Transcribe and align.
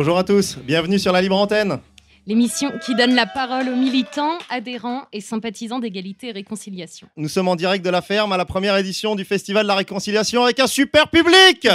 Bonjour 0.00 0.16
à 0.16 0.22
tous, 0.22 0.56
bienvenue 0.58 1.00
sur 1.00 1.10
la 1.10 1.20
Libre 1.20 1.36
Antenne. 1.36 1.80
L'émission 2.24 2.70
qui 2.86 2.94
donne 2.94 3.16
la 3.16 3.26
parole 3.26 3.68
aux 3.68 3.74
militants, 3.74 4.38
adhérents 4.48 5.06
et 5.12 5.20
sympathisants 5.20 5.80
d'égalité 5.80 6.28
et 6.28 6.30
réconciliation. 6.30 7.08
Nous 7.16 7.26
sommes 7.26 7.48
en 7.48 7.56
direct 7.56 7.84
de 7.84 7.90
la 7.90 8.00
ferme 8.00 8.32
à 8.32 8.36
la 8.36 8.44
première 8.44 8.76
édition 8.76 9.16
du 9.16 9.24
Festival 9.24 9.64
de 9.64 9.66
la 9.66 9.74
Réconciliation 9.74 10.44
avec 10.44 10.60
un 10.60 10.68
super 10.68 11.10
public. 11.10 11.66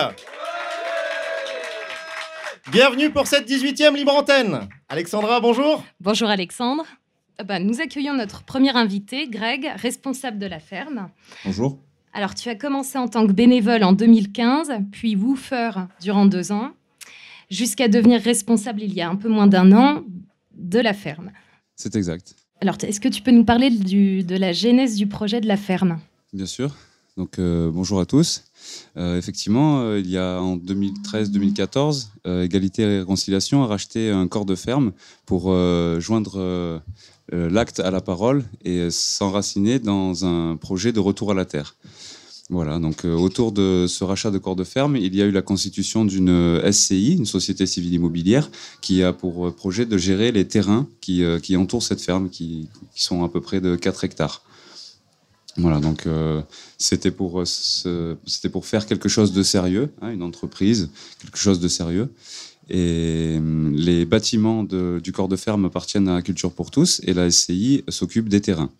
Bienvenue 2.71 3.09
pour 3.09 3.27
cette 3.27 3.45
18e 3.45 3.93
Libre 3.93 4.15
Antenne. 4.15 4.69
Alexandra, 4.87 5.41
bonjour. 5.41 5.83
Bonjour 5.99 6.29
Alexandre. 6.29 6.85
Euh, 7.41 7.43
bah, 7.43 7.59
nous 7.59 7.81
accueillons 7.81 8.13
notre 8.13 8.43
premier 8.43 8.73
invité, 8.73 9.27
Greg, 9.27 9.69
responsable 9.75 10.39
de 10.39 10.45
la 10.45 10.61
ferme. 10.61 11.09
Bonjour. 11.43 11.77
Alors, 12.13 12.35
tu 12.35 12.47
as 12.47 12.55
commencé 12.55 12.97
en 12.97 13.09
tant 13.09 13.27
que 13.27 13.33
bénévole 13.33 13.83
en 13.83 13.91
2015, 13.91 14.71
puis 14.93 15.17
woofer 15.17 15.71
durant 15.99 16.25
deux 16.25 16.53
ans 16.53 16.71
jusqu'à 17.53 17.87
devenir 17.87 18.21
responsable 18.21 18.81
il 18.81 18.93
y 18.93 19.01
a 19.01 19.09
un 19.09 19.15
peu 19.15 19.29
moins 19.29 19.47
d'un 19.47 19.71
an 19.71 20.03
de 20.55 20.79
la 20.79 20.93
ferme. 20.93 21.31
C'est 21.75 21.95
exact. 21.95 22.35
Alors, 22.61 22.77
est-ce 22.81 22.99
que 22.99 23.09
tu 23.09 23.21
peux 23.21 23.31
nous 23.31 23.43
parler 23.43 23.69
du, 23.69 24.23
de 24.23 24.35
la 24.35 24.53
genèse 24.53 24.95
du 24.95 25.07
projet 25.07 25.41
de 25.41 25.47
la 25.47 25.57
ferme? 25.57 25.99
Bien 26.31 26.45
sûr. 26.45 26.75
Donc, 27.17 27.37
euh, 27.37 27.69
bonjour 27.69 27.99
à 27.99 28.05
tous. 28.05 28.43
Euh, 28.97 29.17
effectivement, 29.17 29.81
euh, 29.81 29.99
il 29.99 30.09
y 30.09 30.17
a 30.17 30.39
en 30.41 30.57
2013-2014, 30.57 32.07
euh, 32.25 32.43
Égalité 32.43 32.83
et 32.83 32.99
Réconciliation 32.99 33.63
a 33.63 33.67
racheté 33.67 34.09
un 34.09 34.27
corps 34.27 34.45
de 34.45 34.55
ferme 34.55 34.93
pour 35.25 35.53
joindre 35.99 36.81
l'acte 37.31 37.79
à 37.79 37.91
la 37.91 38.01
parole 38.01 38.43
et 38.63 38.89
s'enraciner 38.89 39.79
dans 39.79 40.25
un 40.25 40.55
projet 40.55 40.91
de 40.91 40.99
retour 40.99 41.31
à 41.31 41.33
la 41.33 41.45
terre. 41.45 41.75
Voilà, 42.49 42.77
donc 42.77 43.05
euh, 43.05 43.15
autour 43.15 43.53
de 43.53 43.85
ce 43.87 44.03
rachat 44.03 44.29
de 44.29 44.37
corps 44.37 44.57
de 44.57 44.65
ferme, 44.65 44.97
il 44.97 45.15
y 45.15 45.21
a 45.21 45.25
eu 45.25 45.31
la 45.31 45.41
constitution 45.41 46.03
d'une 46.03 46.29
euh, 46.29 46.71
SCI, 46.71 47.15
une 47.15 47.25
société 47.25 47.65
civile 47.65 47.93
immobilière, 47.93 48.51
qui 48.81 49.01
a 49.01 49.13
pour 49.13 49.47
euh, 49.47 49.51
projet 49.51 49.85
de 49.85 49.97
gérer 49.97 50.33
les 50.33 50.45
terrains 50.45 50.87
qui, 50.99 51.23
entourent 51.55 51.83
cette 51.83 52.01
ferme, 52.01 52.29
qui, 52.29 52.67
sont 52.95 53.23
à 53.23 53.29
peu 53.29 53.39
près 53.39 53.61
de 53.61 53.77
4 53.77 54.03
hectares. 54.03 54.41
Voilà, 55.55 55.79
donc 55.79 56.07
c'était 56.79 57.11
pour, 57.11 57.43
pour 58.51 58.65
faire 58.65 58.85
quelque 58.87 59.07
chose 59.07 59.33
de 59.33 59.43
sérieux, 59.43 59.93
hein, 60.01 60.09
une 60.09 60.23
entreprise, 60.23 60.89
quelque 61.21 61.37
chose 61.37 61.59
de 61.59 61.67
sérieux. 61.67 62.11
Et 62.69 63.35
hum, 63.37 63.71
les 63.75 64.05
bâtiments 64.05 64.63
du 64.63 65.11
corps 65.11 65.27
de 65.27 65.35
ferme 65.35 65.65
appartiennent 65.65 66.09
à 66.09 66.21
Culture 66.23 66.51
pour 66.51 66.71
tous 66.71 67.01
et 67.03 67.13
la 67.13 67.29
SCI 67.29 67.83
s'occupe 67.87 68.29
des 68.29 68.41
terrains. 68.41 68.71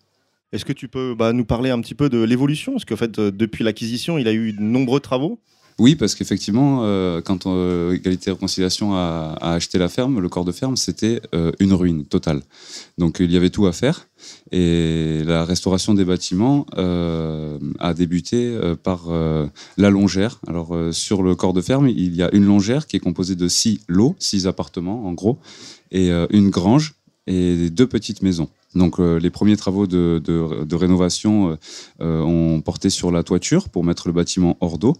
Est-ce 0.54 0.64
que 0.64 0.72
tu 0.72 0.86
peux 0.86 1.16
bah, 1.18 1.32
nous 1.32 1.44
parler 1.44 1.70
un 1.70 1.80
petit 1.80 1.96
peu 1.96 2.08
de 2.08 2.22
l'évolution? 2.22 2.72
Parce 2.72 2.84
qu'en 2.84 2.94
fait, 2.94 3.18
euh, 3.18 3.32
depuis 3.32 3.64
l'acquisition, 3.64 4.18
il 4.18 4.28
a 4.28 4.32
eu 4.32 4.52
de 4.52 4.62
nombreux 4.62 5.00
travaux. 5.00 5.40
Oui, 5.80 5.96
parce 5.96 6.14
qu'effectivement, 6.14 6.82
euh, 6.84 7.20
quand 7.20 7.46
euh, 7.46 7.94
Égalité 7.94 8.30
et 8.30 8.32
Réconciliation 8.32 8.94
a, 8.94 9.36
acheté 9.40 9.78
la 9.78 9.88
ferme, 9.88 10.20
le 10.20 10.28
corps 10.28 10.44
de 10.44 10.52
ferme, 10.52 10.76
c'était 10.76 11.20
euh, 11.34 11.50
une 11.58 11.72
ruine 11.72 12.04
totale. 12.04 12.42
Donc 12.96 13.16
il 13.18 13.32
y 13.32 13.36
avait 13.36 13.50
tout 13.50 13.66
à 13.66 13.72
faire. 13.72 14.06
Et 14.52 15.22
la 15.26 15.44
restauration 15.44 15.92
des 15.92 16.04
bâtiments 16.04 16.64
a 16.76 17.92
débuté 17.92 18.58
par 18.82 19.08
la 19.76 19.90
longère. 19.90 20.40
Alors 20.46 20.74
sur 20.92 21.22
le 21.22 21.34
corps 21.34 21.52
de 21.52 21.60
ferme, 21.60 21.88
il 21.88 22.14
y 22.14 22.22
a 22.22 22.30
une 22.32 22.46
longère 22.46 22.86
qui 22.86 22.96
est 22.96 23.00
composée 23.00 23.34
de 23.34 23.48
six 23.48 23.80
lots, 23.86 24.16
six 24.18 24.46
appartements 24.46 25.06
en 25.06 25.12
gros, 25.12 25.38
et 25.90 26.10
une 26.30 26.48
grange 26.48 26.94
et 27.26 27.70
deux 27.70 27.86
petites 27.86 28.22
maisons. 28.22 28.48
Donc 28.74 28.98
euh, 28.98 29.18
les 29.18 29.30
premiers 29.30 29.56
travaux 29.56 29.86
de, 29.86 30.74
rénovation 30.74 31.50
euh, 31.50 31.56
euh, 32.00 32.20
ont 32.22 32.60
porté 32.60 32.90
sur 32.90 33.10
la 33.10 33.22
toiture 33.22 33.68
pour 33.68 33.84
mettre 33.84 34.08
le 34.08 34.12
bâtiment 34.12 34.56
hors 34.60 34.78
d'eau 34.78 34.96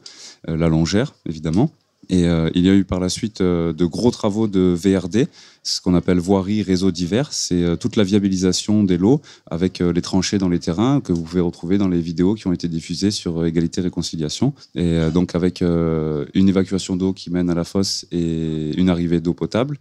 la 0.46 0.68
longère, 0.68 1.14
évidemment. 1.26 1.70
Et 2.10 2.24
il 2.24 2.62
y 2.62 2.68
a 2.68 2.74
eu 2.74 2.84
par 2.84 3.00
la 3.00 3.08
suite 3.08 3.40
de 3.40 3.84
gros 3.86 4.10
travaux 4.10 4.46
de 4.46 4.74
VRD, 4.76 5.26
ce 5.62 5.80
qu'on 5.80 5.94
appelle 5.94 6.18
voirie, 6.18 6.62
réseau 6.62 6.90
divers. 6.90 7.32
C'est 7.32 7.78
toute 7.78 7.96
la 7.96 8.04
viabilisation 8.04 8.84
des 8.84 8.98
lots 8.98 9.22
avec 9.50 9.78
les 9.78 10.02
tranchées 10.02 10.36
dans 10.36 10.50
les 10.50 10.58
terrains 10.58 11.00
que 11.00 11.14
vous 11.14 11.22
pouvez 11.22 11.40
retrouver 11.40 11.78
dans 11.78 11.88
les 11.88 12.02
vidéos 12.02 12.34
qui 12.34 12.46
ont 12.46 12.52
été 12.52 12.68
diffusées 12.68 13.10
sur 13.10 13.46
Égalité 13.46 13.80
Réconciliation. 13.80 14.52
Et 14.74 14.98
donc 15.14 15.34
avec 15.34 15.62
une 15.62 16.48
évacuation 16.48 16.96
d'eau 16.96 17.14
qui 17.14 17.30
mène 17.30 17.48
à 17.48 17.54
la 17.54 17.64
fosse 17.64 18.04
et 18.12 18.72
une 18.76 18.90
arrivée 18.90 19.22
d'eau 19.22 19.32
potable 19.32 19.78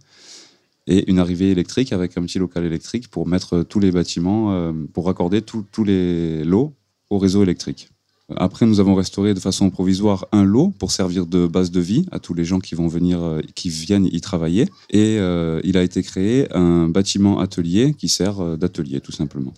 et 0.86 1.10
une 1.10 1.18
arrivée 1.18 1.50
électrique 1.50 1.92
avec 1.92 2.16
un 2.16 2.22
petit 2.22 2.38
local 2.38 2.64
électrique 2.64 3.08
pour 3.08 3.26
mettre 3.26 3.62
tous 3.62 3.80
les 3.80 3.90
bâtiments, 3.90 4.52
euh, 4.52 4.72
pour 4.92 5.06
raccorder 5.06 5.42
tous 5.42 5.84
les 5.84 6.44
lots 6.44 6.74
au 7.10 7.18
réseau 7.18 7.42
électrique. 7.42 7.88
Après, 8.36 8.64
nous 8.64 8.80
avons 8.80 8.94
restauré 8.94 9.34
de 9.34 9.40
façon 9.40 9.68
provisoire 9.68 10.26
un 10.32 10.44
lot 10.44 10.72
pour 10.78 10.90
servir 10.90 11.26
de 11.26 11.46
base 11.46 11.70
de 11.70 11.80
vie 11.80 12.06
à 12.10 12.18
tous 12.18 12.32
les 12.32 12.44
gens 12.44 12.58
qui 12.58 12.74
vont 12.74 12.88
venir, 12.88 13.22
euh, 13.22 13.40
qui 13.54 13.68
viennent 13.68 14.06
y 14.06 14.20
travailler. 14.22 14.64
Et 14.90 15.18
euh, 15.18 15.60
il 15.62 15.76
a 15.76 15.82
été 15.82 16.02
créé 16.02 16.50
un 16.54 16.88
bâtiment 16.88 17.38
atelier 17.38 17.92
qui 17.92 18.08
sert 18.08 18.40
euh, 18.40 18.56
d'atelier, 18.56 19.00
tout 19.00 19.12
simplement. 19.12 19.52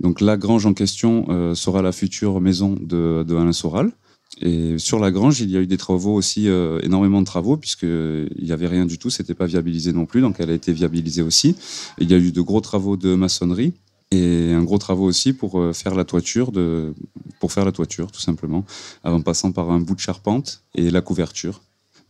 Donc 0.00 0.20
la 0.20 0.36
grange 0.36 0.66
en 0.66 0.74
question 0.74 1.26
euh, 1.30 1.54
sera 1.54 1.82
la 1.82 1.92
future 1.92 2.40
maison 2.40 2.76
de 2.80 3.24
Alain 3.30 3.52
Soral. 3.52 3.92
Et 4.40 4.78
sur 4.78 4.98
la 4.98 5.10
grange, 5.10 5.40
il 5.40 5.50
y 5.50 5.56
a 5.56 5.60
eu 5.60 5.66
des 5.66 5.76
travaux 5.76 6.14
aussi, 6.14 6.48
euh, 6.48 6.80
énormément 6.82 7.20
de 7.20 7.26
travaux, 7.26 7.56
puisqu'il 7.56 8.28
n'y 8.42 8.52
avait 8.52 8.66
rien 8.66 8.86
du 8.86 8.98
tout, 8.98 9.10
c'était 9.10 9.34
pas 9.34 9.46
viabilisé 9.46 9.92
non 9.92 10.06
plus, 10.06 10.20
donc 10.20 10.36
elle 10.38 10.50
a 10.50 10.54
été 10.54 10.72
viabilisée 10.72 11.22
aussi. 11.22 11.54
Il 11.98 12.10
y 12.10 12.14
a 12.14 12.18
eu 12.18 12.32
de 12.32 12.40
gros 12.40 12.60
travaux 12.60 12.96
de 12.96 13.14
maçonnerie 13.14 13.74
et 14.10 14.52
un 14.52 14.62
gros 14.62 14.78
travaux 14.78 15.04
aussi 15.04 15.32
pour 15.32 15.60
euh, 15.60 15.72
faire 15.72 15.94
la 15.94 16.04
toiture, 16.04 16.50
pour 17.40 17.52
faire 17.52 17.64
la 17.64 17.72
toiture, 17.72 18.10
tout 18.10 18.20
simplement, 18.20 18.64
en 19.04 19.20
passant 19.20 19.52
par 19.52 19.70
un 19.70 19.80
bout 19.80 19.94
de 19.94 20.00
charpente 20.00 20.62
et 20.74 20.90
la 20.90 21.02
couverture. 21.02 21.60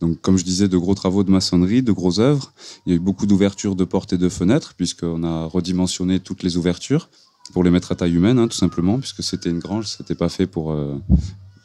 Donc, 0.01 0.19
comme 0.19 0.37
je 0.37 0.43
disais, 0.43 0.67
de 0.67 0.77
gros 0.77 0.95
travaux 0.95 1.23
de 1.23 1.31
maçonnerie, 1.31 1.81
de 1.81 1.93
grosses 1.93 2.19
œuvres. 2.19 2.51
Il 2.85 2.89
y 2.89 2.93
a 2.93 2.97
eu 2.97 2.99
beaucoup 2.99 3.25
d'ouvertures 3.25 3.75
de 3.75 3.85
portes 3.85 4.11
et 4.11 4.17
de 4.17 4.27
fenêtres, 4.27 4.73
puisqu'on 4.75 5.23
a 5.23 5.45
redimensionné 5.45 6.19
toutes 6.19 6.43
les 6.43 6.57
ouvertures 6.57 7.09
pour 7.53 7.63
les 7.63 7.69
mettre 7.69 7.93
à 7.93 7.95
taille 7.95 8.13
humaine, 8.13 8.37
hein, 8.37 8.49
tout 8.49 8.57
simplement, 8.57 8.99
puisque 8.99 9.23
c'était 9.23 9.49
une 9.49 9.59
grange, 9.59 9.87
c'était 9.87 10.15
pas 10.15 10.27
fait 10.27 10.45
pour, 10.47 10.73
euh, 10.73 10.97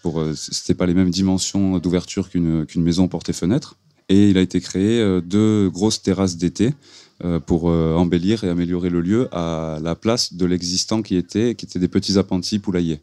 pour 0.09 0.21
euh, 0.21 0.33
c'était 0.35 0.73
pas 0.75 0.87
les 0.87 0.95
mêmes 0.95 1.11
dimensions 1.11 1.79
d'ouverture 1.79 2.31
qu'une 2.31 2.65
qu'une 2.65 2.83
maison 2.83 3.09
porte 3.09 3.29
et 3.29 3.35
fenêtre. 3.35 3.77
Et 4.09 4.31
il 4.31 4.39
a 4.39 4.41
été 4.41 4.59
créé 4.63 5.01
euh, 5.01 5.21
deux 5.21 5.69
grosses 5.69 6.01
terrasses 6.01 6.39
d'été 6.39 6.73
euh, 7.25 7.41
pour 7.41 7.65
embellir 7.65 8.43
et 8.45 8.49
améliorer 8.49 8.89
le 8.89 9.03
lieu 9.03 9.29
à 9.33 9.79
la 9.83 9.95
place 9.95 10.33
de 10.33 10.47
l'existant 10.47 11.03
qui 11.03 11.17
était, 11.17 11.55
qui 11.55 11.67
était 11.67 11.79
des 11.79 11.89
petits 11.89 12.17
appentis 12.17 12.59
poulaillers. 12.59 13.01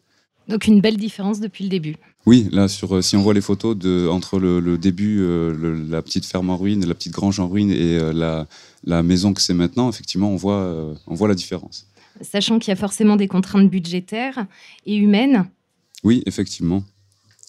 Donc, 0.47 0.65
une 0.67 0.81
belle 0.81 0.97
différence 0.97 1.39
depuis 1.39 1.63
le 1.63 1.69
début. 1.69 1.95
Oui, 2.25 2.49
là, 2.51 2.67
sur, 2.67 3.03
si 3.03 3.15
on 3.17 3.21
voit 3.21 3.33
les 3.35 3.41
photos 3.41 3.77
de, 3.77 4.07
entre 4.07 4.39
le, 4.39 4.59
le 4.59 4.77
début, 4.79 5.19
euh, 5.21 5.53
le- 5.55 5.75
la 5.95 6.01
petite 6.01 6.25
ferme 6.25 6.49
en 6.49 6.57
ruine, 6.57 6.85
la 6.87 6.95
petite 6.95 7.13
grange 7.13 7.39
en 7.39 7.47
ruine 7.47 7.71
et 7.71 7.97
euh, 7.99 8.13
la, 8.13 8.47
la 8.83 9.03
maison 9.03 9.33
que 9.33 9.41
c'est 9.41 9.53
maintenant, 9.55 9.89
effectivement, 9.89 10.29
on 10.31 10.35
voit, 10.35 10.61
euh, 10.61 10.93
on 11.07 11.13
voit 11.15 11.27
la 11.27 11.35
différence. 11.35 11.87
Sachant 12.21 12.57
qu'il 12.59 12.69
y 12.69 12.73
a 12.73 12.75
forcément 12.75 13.15
des 13.15 13.27
contraintes 13.27 13.69
budgétaires 13.69 14.45
et 14.85 14.95
humaines. 14.95 15.45
Oui, 16.03 16.21
effectivement. 16.27 16.83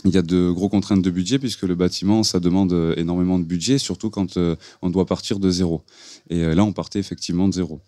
Il 0.07 0.15
y 0.15 0.19
a 0.19 0.23
de 0.23 0.51
gros 0.53 0.69
contraintes 0.69 1.03
de 1.03 1.11
budget 1.11 1.41
puisque 1.41 1.63
le 1.63 1.75
bâtiment, 1.75 2.23
ça 2.23 2.39
demande 2.39 2.73
euh, 2.73 2.95
énormément 2.97 3.41
de 3.41 3.45
budget, 3.45 3.79
surtout 3.79 4.09
quand 4.09 4.37
euh, 4.37 4.55
on 4.81 4.89
doit 4.89 5.05
partir 5.05 5.41
de 5.41 5.51
zéro. 5.51 5.83
Et 6.31 6.45
euh, 6.45 6.55
là, 6.55 6.63
on 6.63 6.73
partait 6.73 7.01
effectivement 7.01 7.49
de 7.49 7.55
zéro. 7.55 7.81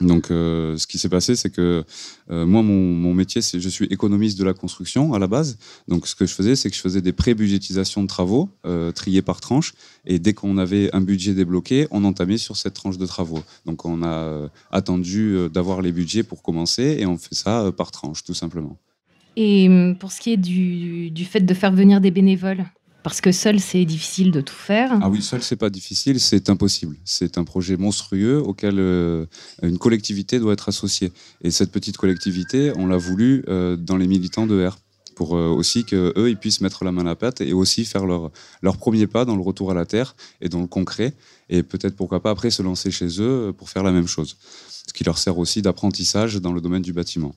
Donc, 0.00 0.26
ce 0.28 0.86
qui 0.86 0.98
s'est 0.98 1.08
passé, 1.08 1.36
c'est 1.36 1.48
que 1.48 1.82
moi, 2.28 2.62
mon, 2.62 3.14
métier, 3.14 3.40
c'est 3.40 3.60
je 3.60 3.68
suis 3.70 3.86
économiste 3.86 4.38
de 4.38 4.44
la 4.44 4.52
construction 4.52 5.14
à 5.14 5.18
la 5.18 5.26
base. 5.26 5.56
Donc, 5.88 6.06
ce 6.06 6.14
que 6.14 6.26
je 6.26 6.34
faisais, 6.34 6.54
c'est 6.54 6.68
que 6.68 6.76
je 6.76 6.82
faisais 6.82 7.00
des 7.00 7.14
pré-budgétisations 7.14 8.02
de 8.02 8.06
travaux 8.06 8.50
euh, 8.66 8.92
triés 8.92 9.22
par 9.22 9.40
tranche. 9.40 9.72
Et 10.04 10.18
dès 10.18 10.34
qu'on 10.34 10.58
avait 10.58 10.94
un 10.94 11.00
budget 11.00 11.32
débloqué, 11.32 11.86
on 11.90 12.04
entamait 12.04 12.36
sur 12.36 12.58
cette 12.58 12.74
tranche 12.74 12.98
de 12.98 13.06
travaux. 13.06 13.42
Donc, 13.64 13.86
on 13.86 14.02
a 14.02 14.50
attendu 14.70 15.48
d'avoir 15.50 15.80
les 15.80 15.92
budgets 15.92 16.24
pour 16.24 16.42
commencer 16.42 16.98
et 17.00 17.06
on 17.06 17.16
fait 17.16 17.34
ça 17.34 17.72
par 17.74 17.90
tranche, 17.90 18.22
tout 18.22 18.34
simplement. 18.34 18.78
Et 19.36 19.68
hum, 19.68 19.96
pour 19.96 20.12
ce 20.12 20.20
qui 20.20 20.32
est 20.32 20.36
du, 20.36 21.24
fait 21.24 21.40
de 21.40 21.54
faire 21.54 21.72
venir 21.72 22.00
des 22.00 22.10
bénévoles, 22.10 22.64
parce 23.02 23.20
que 23.20 23.30
seul, 23.30 23.60
c'est 23.60 23.84
difficile 23.84 24.32
de 24.32 24.40
tout 24.40 24.54
faire. 24.54 24.98
Ah 25.00 25.08
oui, 25.08 25.22
seul, 25.22 25.42
c'est 25.42 25.56
pas 25.56 25.70
difficile, 25.70 26.18
c'est 26.18 26.48
impossible. 26.48 26.96
C'est 27.04 27.38
un 27.38 27.44
projet 27.44 27.76
monstrueux 27.76 28.38
auquel 28.38 28.80
euh, 28.80 29.26
une 29.62 29.78
collectivité 29.78 30.40
doit 30.40 30.54
être 30.54 30.68
associée. 30.70 31.12
Et 31.42 31.52
cette 31.52 31.70
petite 31.70 31.96
collectivité, 31.96 32.72
on 32.76 32.86
l'a 32.86 32.96
voulu 32.96 33.44
euh, 33.48 33.76
dans 33.76 33.96
les 33.96 34.08
militants 34.08 34.46
de 34.46 34.66
R. 34.66 34.78
pour 35.14 35.32
aussi 35.32 35.84
que 35.84 36.12
eux 36.16 36.28
ils 36.28 36.36
puissent 36.36 36.60
mettre 36.60 36.84
la 36.84 36.90
main 36.90 37.02
à 37.02 37.10
la 37.10 37.16
pâte 37.16 37.40
et 37.40 37.52
aussi 37.52 37.84
faire 37.84 38.06
leur, 38.06 38.32
leur 38.60 38.76
premier 38.76 39.06
pas 39.06 39.24
dans 39.24 39.36
le 39.36 39.42
retour 39.42 39.70
à 39.70 39.74
la 39.74 39.86
terre 39.86 40.16
et 40.40 40.48
dans 40.48 40.60
le 40.60 40.66
concret 40.66 41.14
et 41.48 41.62
peut-être 41.62 41.94
pourquoi 41.94 42.20
pas 42.20 42.30
après 42.30 42.50
se 42.50 42.62
lancer 42.62 42.90
chez 42.90 43.20
eux 43.20 43.54
pour 43.56 43.70
faire 43.70 43.82
la 43.82 43.92
même 43.92 44.08
chose. 44.08 44.36
Ce 44.86 44.92
qui 44.92 45.04
leur 45.04 45.18
sert 45.18 45.38
aussi 45.38 45.62
d'apprentissage 45.62 46.36
dans 46.36 46.52
le 46.52 46.60
domaine 46.60 46.82
du 46.82 46.92
bâtiment. 46.92 47.34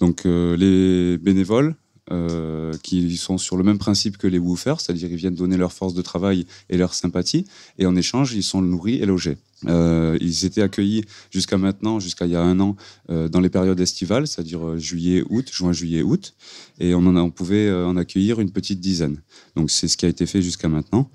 Donc 0.00 0.24
les 0.24 1.18
bénévoles, 1.18 1.76
euh, 2.12 2.72
qui 2.82 3.16
sont 3.16 3.38
sur 3.38 3.56
le 3.56 3.62
même 3.62 3.78
principe 3.78 4.18
que 4.18 4.26
les 4.26 4.40
woofers, 4.40 4.80
c'est-à-dire 4.80 5.08
ils 5.08 5.16
viennent 5.16 5.36
donner 5.36 5.56
leur 5.56 5.72
force 5.72 5.94
de 5.94 6.02
travail 6.02 6.44
et 6.68 6.76
leur 6.76 6.92
sympathie, 6.92 7.44
et 7.78 7.86
en 7.86 7.94
échange, 7.94 8.34
ils 8.34 8.42
sont 8.42 8.62
nourris 8.62 8.96
et 8.96 9.06
logés. 9.06 9.38
Euh, 9.68 10.18
ils 10.20 10.44
étaient 10.44 10.62
accueillis 10.62 11.04
jusqu'à 11.30 11.56
maintenant, 11.56 12.00
jusqu'à 12.00 12.26
il 12.26 12.32
y 12.32 12.36
a 12.36 12.42
un 12.42 12.58
an, 12.58 12.74
euh, 13.10 13.28
dans 13.28 13.38
les 13.38 13.48
périodes 13.48 13.78
estivales, 13.78 14.26
c'est-à-dire 14.26 14.76
juillet, 14.76 15.22
août, 15.30 15.48
juin, 15.52 15.72
juillet, 15.72 16.02
août, 16.02 16.34
et 16.80 16.96
on, 16.96 17.06
en 17.06 17.16
on 17.16 17.30
pouvait 17.30 17.70
en 17.72 17.96
accueillir 17.96 18.40
une 18.40 18.50
petite 18.50 18.80
dizaine. 18.80 19.22
Donc 19.54 19.70
c'est 19.70 19.86
ce 19.86 19.96
qui 19.96 20.04
a 20.04 20.08
été 20.08 20.26
fait 20.26 20.42
jusqu'à 20.42 20.68
maintenant 20.68 21.08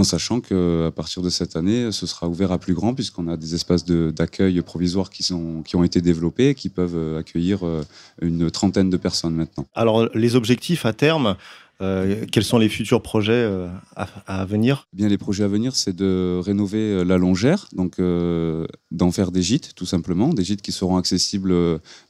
en 0.00 0.04
sachant 0.04 0.40
qu'à 0.40 0.90
partir 0.94 1.22
de 1.22 1.28
cette 1.28 1.56
année, 1.56 1.92
ce 1.92 2.06
sera 2.06 2.26
ouvert 2.26 2.52
à 2.52 2.58
plus 2.58 2.74
grand, 2.74 2.94
puisqu'on 2.94 3.28
a 3.28 3.36
des 3.36 3.54
espaces 3.54 3.84
d'accueil 3.84 4.60
provisoires 4.62 5.10
qui, 5.10 5.22
sont, 5.22 5.62
qui 5.62 5.76
ont 5.76 5.84
été 5.84 6.00
développés 6.00 6.48
et 6.48 6.54
qui 6.54 6.70
peuvent 6.70 6.96
euh, 6.96 7.18
accueillir 7.18 7.64
euh, 7.64 7.82
une 8.22 8.50
trentaine 8.50 8.90
de 8.90 8.96
personnes 8.96 9.34
maintenant. 9.34 9.66
Alors, 9.74 10.08
les 10.14 10.36
objectifs 10.36 10.86
à 10.86 10.92
terme, 10.92 11.36
euh, 11.80 12.26
quels 12.30 12.44
sont 12.44 12.58
les 12.58 12.68
futurs 12.68 13.02
projets 13.02 13.32
euh, 13.32 13.68
à, 14.26 14.44
venir? 14.44 14.86
Bien, 14.92 15.08
les 15.08 15.18
projets 15.18 15.44
à 15.44 15.48
venir, 15.48 15.74
c'est 15.74 15.94
de 15.94 16.38
rénover 16.42 16.78
euh, 16.78 17.04
la 17.04 17.16
longère, 17.16 17.68
donc 17.72 18.00
d'en 18.90 19.10
faire 19.10 19.30
des 19.30 19.42
gîtes, 19.42 19.74
tout 19.74 19.86
simplement, 19.86 20.28
des 20.28 20.44
gîtes 20.44 20.62
qui 20.62 20.72
seront 20.72 20.96
accessibles 20.96 21.54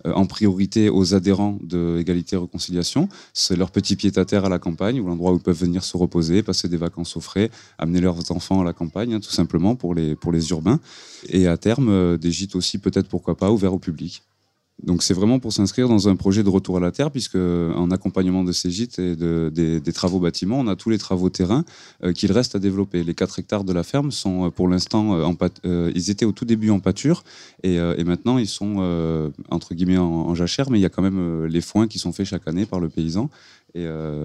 en 0.04 0.26
priorité 0.26 0.88
aux 0.88 1.14
adhérents 1.14 1.58
de 1.62 1.98
Égalité 1.98 2.36
et 2.36 2.38
Réconciliation. 2.38 3.08
C'est 3.32 3.56
leur 3.56 3.70
petit 3.70 3.96
pied 3.96 4.10
à 4.16 4.24
terre 4.24 4.44
à 4.44 4.48
la 4.48 4.58
campagne, 4.58 5.00
ou 5.00 5.06
l'endroit 5.06 5.32
où 5.32 5.36
ils 5.36 5.42
peuvent 5.42 5.58
venir 5.58 5.84
se 5.84 5.96
reposer, 5.96 6.42
passer 6.42 6.68
des 6.68 6.76
vacances 6.76 7.16
au 7.16 7.20
frais, 7.20 7.50
amener 7.78 8.00
leurs 8.00 8.30
enfants 8.30 8.60
à 8.60 8.64
la 8.64 8.72
campagne, 8.72 9.14
hein, 9.14 9.20
tout 9.20 9.30
simplement 9.30 9.76
pour 9.76 9.94
les, 9.94 10.16
pour 10.16 10.32
les 10.32 10.50
urbains. 10.50 10.80
Et 11.28 11.46
à 11.46 11.56
terme, 11.56 12.16
des 12.18 12.30
gîtes 12.30 12.56
aussi, 12.56 12.78
peut-être 12.78 13.08
pourquoi 13.08 13.36
pas, 13.36 13.50
ouverts 13.50 13.74
au 13.74 13.78
public. 13.78 14.22
Donc 14.82 15.02
c'est 15.02 15.14
vraiment 15.14 15.38
pour 15.38 15.52
s'inscrire 15.52 15.88
dans 15.88 16.08
un 16.08 16.16
projet 16.16 16.42
de 16.42 16.48
retour 16.48 16.76
à 16.76 16.80
la 16.80 16.90
terre, 16.90 17.10
puisque 17.10 17.36
en 17.36 17.90
accompagnement 17.90 18.44
de 18.44 18.52
ces 18.52 18.70
gîtes 18.70 18.98
et 18.98 19.16
de, 19.16 19.50
des, 19.50 19.92
travaux 19.92 20.20
bâtiments, 20.20 20.60
on 20.60 20.68
a 20.68 20.76
tous 20.76 20.90
les 20.90 20.98
travaux 20.98 21.28
terrain 21.28 21.64
euh, 22.02 22.12
qu'il 22.12 22.32
reste 22.32 22.54
à 22.54 22.58
développer. 22.58 23.02
Les 23.02 23.14
4 23.14 23.38
hectares 23.38 23.64
de 23.64 23.72
la 23.72 23.82
ferme 23.82 24.10
sont 24.10 24.46
euh, 24.46 24.50
pour 24.50 24.68
l'instant, 24.68 25.34
euh, 25.64 25.92
ils 25.94 26.10
étaient 26.10 26.24
au 26.24 26.32
tout 26.32 26.44
début 26.44 26.70
en 26.70 26.80
pâture, 26.80 27.24
et, 27.62 27.76
et 27.76 28.04
maintenant 28.04 28.38
ils 28.38 28.48
sont 28.48 28.76
entre 29.50 29.74
guillemets 29.74 29.98
en, 29.98 30.04
en, 30.04 30.34
jachère, 30.34 30.70
mais 30.70 30.78
il 30.78 30.82
y 30.82 30.86
a 30.86 30.88
quand 30.88 31.02
même 31.02 31.44
les 31.46 31.60
foins 31.60 31.86
qui 31.88 31.98
sont 31.98 32.12
faits 32.12 32.26
chaque 32.26 32.48
année 32.48 32.66
par 32.66 32.80
le 32.80 32.88
paysan. 32.88 33.30
Et, 33.74 33.84
euh, 33.86 34.24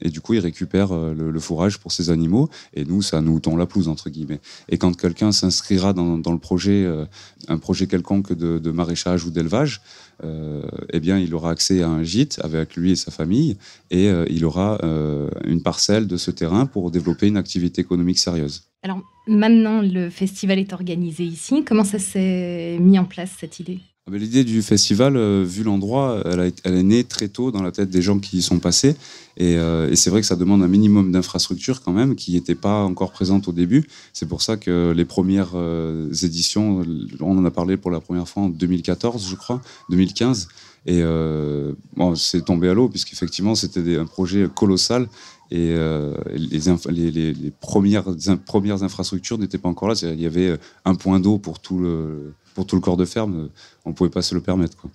et, 0.00 0.10
du 0.10 0.20
coup, 0.20 0.34
il 0.34 0.40
récupère 0.40 0.92
euh, 0.92 1.12
le, 1.12 1.40
fourrage 1.40 1.78
pour 1.78 1.90
ses 1.90 2.10
animaux. 2.10 2.48
Et 2.74 2.84
nous, 2.84 3.02
ça 3.02 3.20
nous 3.20 3.40
tond 3.40 3.56
la 3.56 3.66
pelouse, 3.66 3.88
entre 3.88 4.08
guillemets. 4.08 4.40
Et 4.68 4.78
quand 4.78 4.96
quelqu'un 4.96 5.32
s'inscrira 5.32 5.92
dans, 5.92 6.16
le 6.16 6.38
projet, 6.38 6.84
euh, 6.84 7.04
un 7.48 7.58
projet 7.58 7.86
quelconque 7.86 8.32
de, 8.32 8.70
maraîchage 8.70 9.24
ou 9.24 9.30
d'élevage, 9.30 9.80
eh 10.92 10.98
bien, 10.98 11.16
il 11.18 11.32
aura 11.32 11.50
accès 11.50 11.82
à 11.82 11.88
un 11.88 12.02
gîte 12.02 12.40
avec 12.42 12.76
lui 12.76 12.90
et 12.90 12.96
sa 12.96 13.12
famille. 13.12 13.56
Et 13.92 14.10
il 14.28 14.44
aura 14.44 14.78
une 15.44 15.62
parcelle 15.62 16.08
de 16.08 16.16
ce 16.16 16.32
terrain 16.32 16.66
pour 16.66 16.90
développer 16.90 17.28
une 17.28 17.36
activité 17.36 17.82
économique 17.82 18.18
sérieuse. 18.18 18.64
Alors, 18.82 19.00
maintenant, 19.28 19.80
le 19.80 20.10
festival 20.10 20.58
est 20.58 20.72
organisé 20.72 21.22
ici. 21.22 21.64
Comment 21.64 21.84
ça 21.84 22.00
s'est 22.00 22.78
mis 22.80 22.98
en 22.98 23.04
place, 23.04 23.30
cette 23.38 23.60
idée? 23.60 23.78
Ah 24.10 24.16
l'idée 24.16 24.44
du 24.44 24.62
festival, 24.62 25.16
euh, 25.16 25.44
vu 25.46 25.62
l'endroit, 25.62 26.22
elle, 26.24 26.52
elle, 26.64 26.74
est 26.74 26.82
née 26.82 27.04
très 27.04 27.28
tôt 27.28 27.50
dans 27.50 27.62
la 27.62 27.72
tête 27.72 27.90
des 27.90 28.00
gens 28.00 28.18
qui 28.18 28.38
y 28.38 28.42
sont 28.42 28.58
passés. 28.58 28.96
Euh, 29.40 29.90
et, 29.90 29.96
c'est 29.96 30.08
vrai 30.08 30.20
que 30.20 30.26
ça 30.26 30.36
demande 30.36 30.62
un 30.62 30.68
minimum 30.68 31.12
d'infrastructures 31.12 31.82
quand 31.82 31.92
même, 31.92 32.16
qui 32.16 32.32
n'était 32.32 32.54
pas 32.54 32.84
encore 32.84 33.12
présente 33.12 33.48
au 33.48 33.52
début. 33.52 33.86
C'est 34.14 34.26
pour 34.26 34.40
ça 34.40 34.56
que 34.56 34.92
les 34.96 35.04
premières 35.04 35.52
euh, 35.54 36.10
éditions, 36.22 36.82
on 37.20 37.36
en 37.36 37.44
a 37.44 37.50
parlé 37.50 37.76
pour 37.76 37.90
la 37.90 38.00
première 38.00 38.26
fois 38.26 38.44
en 38.44 38.48
2014, 38.48 39.28
je 39.28 39.36
crois, 39.36 39.60
2015. 39.90 40.48
Et 40.86 41.02
bon, 41.96 42.14
c'est 42.14 42.42
tombé 42.42 42.70
à 42.70 42.72
l'eau, 42.72 42.88
puisqu'effectivement, 42.88 43.54
c'était 43.54 43.98
un 43.98 44.06
projet 44.06 44.48
colossal. 44.54 45.06
Et 45.50 45.74
les, 46.34 47.12
les, 47.12 47.50
premières, 47.50 48.82
infrastructures 48.82 49.38
n'étaient 49.38 49.58
pas 49.58 49.68
encore 49.68 49.88
là. 49.88 49.94
Il 50.02 50.20
y 50.20 50.26
avait 50.26 50.58
un 50.84 50.94
point 50.94 51.20
d'eau 51.20 51.38
pour 51.38 51.58
tout 51.58 51.78
le 51.78 52.34
pour 52.58 52.66
tout 52.66 52.74
le 52.74 52.82
corps 52.82 52.96
de 52.96 53.04
ferme, 53.04 53.50
on 53.84 53.90
ne 53.90 53.94
pouvait 53.94 54.10
pas 54.10 54.20
se 54.20 54.34
le 54.34 54.40
permettre. 54.40 54.88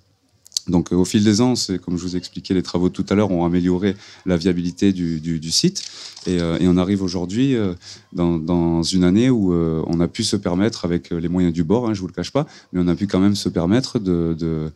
Donc 0.68 0.92
euh, 0.92 0.96
au 0.96 1.04
fil 1.06 1.24
des 1.24 1.40
ans, 1.40 1.54
comme 1.82 1.96
je 1.96 2.02
vous 2.02 2.14
ai 2.14 2.18
expliqué, 2.18 2.52
les 2.52 2.62
travaux 2.62 2.90
tout 2.90 3.04
à 3.08 3.14
l'heure 3.14 3.30
ont 3.30 3.46
amélioré 3.46 3.96
la 4.26 4.36
viabilité 4.36 4.92
du, 4.92 5.50
site. 5.50 5.82
Euh, 6.28 6.58
et, 6.58 6.68
on 6.68 6.76
arrive 6.76 7.02
aujourd'hui 7.02 7.54
euh, 7.54 7.72
dans, 8.12 8.82
une 8.82 9.04
année 9.04 9.30
où 9.30 9.54
on 9.54 10.00
a 10.00 10.08
pu 10.08 10.24
se 10.24 10.36
permettre, 10.36 10.84
avec 10.84 11.10
les 11.10 11.28
moyens 11.28 11.54
du 11.54 11.64
bord, 11.64 11.88
hein, 11.88 11.94
je 11.94 11.98
ne 11.98 12.02
vous 12.02 12.08
le 12.08 12.12
cache 12.12 12.32
pas, 12.32 12.46
mais 12.72 12.80
on 12.82 12.88
a 12.88 12.94
pu 12.94 13.06
quand 13.06 13.20
même 13.20 13.34
se 13.34 13.48
permettre 13.48 13.98
de, 13.98 14.70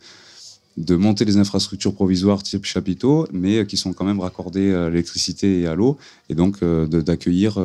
monter 0.95 1.25
des 1.25 1.37
infrastructures 1.37 1.93
provisoires 1.93 2.43
type 2.43 2.65
chapiteaux, 2.65 3.27
mais 3.31 3.65
qui 3.65 3.77
sont 3.77 3.93
quand 3.93 4.05
même 4.05 4.19
raccordées 4.19 4.73
à 4.73 4.89
l'électricité 4.89 5.61
et 5.61 5.67
à 5.67 5.75
l'eau, 5.75 5.97
et 6.29 6.35
donc 6.35 6.63
d'accueillir 6.63 7.57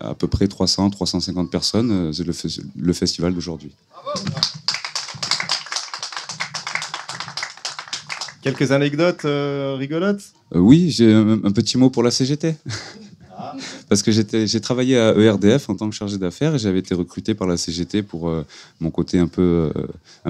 à 0.00 0.14
peu 0.14 0.26
près 0.26 0.46
300-350 0.46 1.48
personnes 1.48 2.10
le, 2.10 2.32
le 2.76 2.92
festival 2.92 3.34
d'aujourd'hui. 3.34 3.72
Quelques 8.44 8.72
anecdotes 8.72 9.24
euh, 9.24 9.74
rigolotes? 9.78 10.20
Euh, 10.54 10.58
Oui, 10.58 10.90
j'ai 10.90 11.14
un, 11.14 11.50
petit 11.50 11.78
mot 11.78 11.88
pour 11.88 12.02
la 12.02 12.10
CGT. 12.10 12.56
Parce 13.88 14.02
que 14.02 14.10
j'ai 14.12 14.60
travaillé 14.60 14.98
à 14.98 15.14
ERDF 15.14 15.70
en 15.70 15.76
tant 15.76 15.88
que 15.88 15.94
chargé 15.94 16.18
d'affaires 16.18 16.54
et 16.54 16.58
j'avais 16.58 16.78
été 16.78 16.94
recruté 16.94 17.34
par 17.34 17.46
la 17.46 17.56
CGT 17.56 18.02
pour 18.02 18.28
euh, 18.28 18.44
mon 18.80 18.90
côté 18.90 19.18
un 19.18 19.26
peu, 19.26 19.72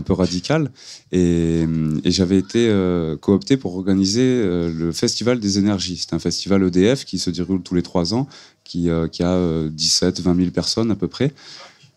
peu 0.05 0.13
radical. 0.13 0.71
Et, 1.13 1.65
j'avais 2.05 2.39
été 2.39 2.73
coopté 3.21 3.57
pour 3.57 3.77
organiser 3.77 4.43
le 4.45 4.93
Festival 4.93 5.41
des 5.41 5.59
énergies. 5.59 5.97
C'est 5.97 6.15
un 6.15 6.19
festival 6.19 6.63
EDF 6.63 7.05
qui 7.05 7.19
se 7.19 7.31
déroule 7.31 7.63
tous 7.63 7.75
les 7.75 7.83
trois 7.83 8.15
ans, 8.15 8.29
qui, 8.63 8.91
a 8.91 9.07
17-20 9.07 10.37
000 10.37 10.51
personnes 10.51 10.91
à 10.91 10.95
peu 10.95 11.09
près. 11.09 11.33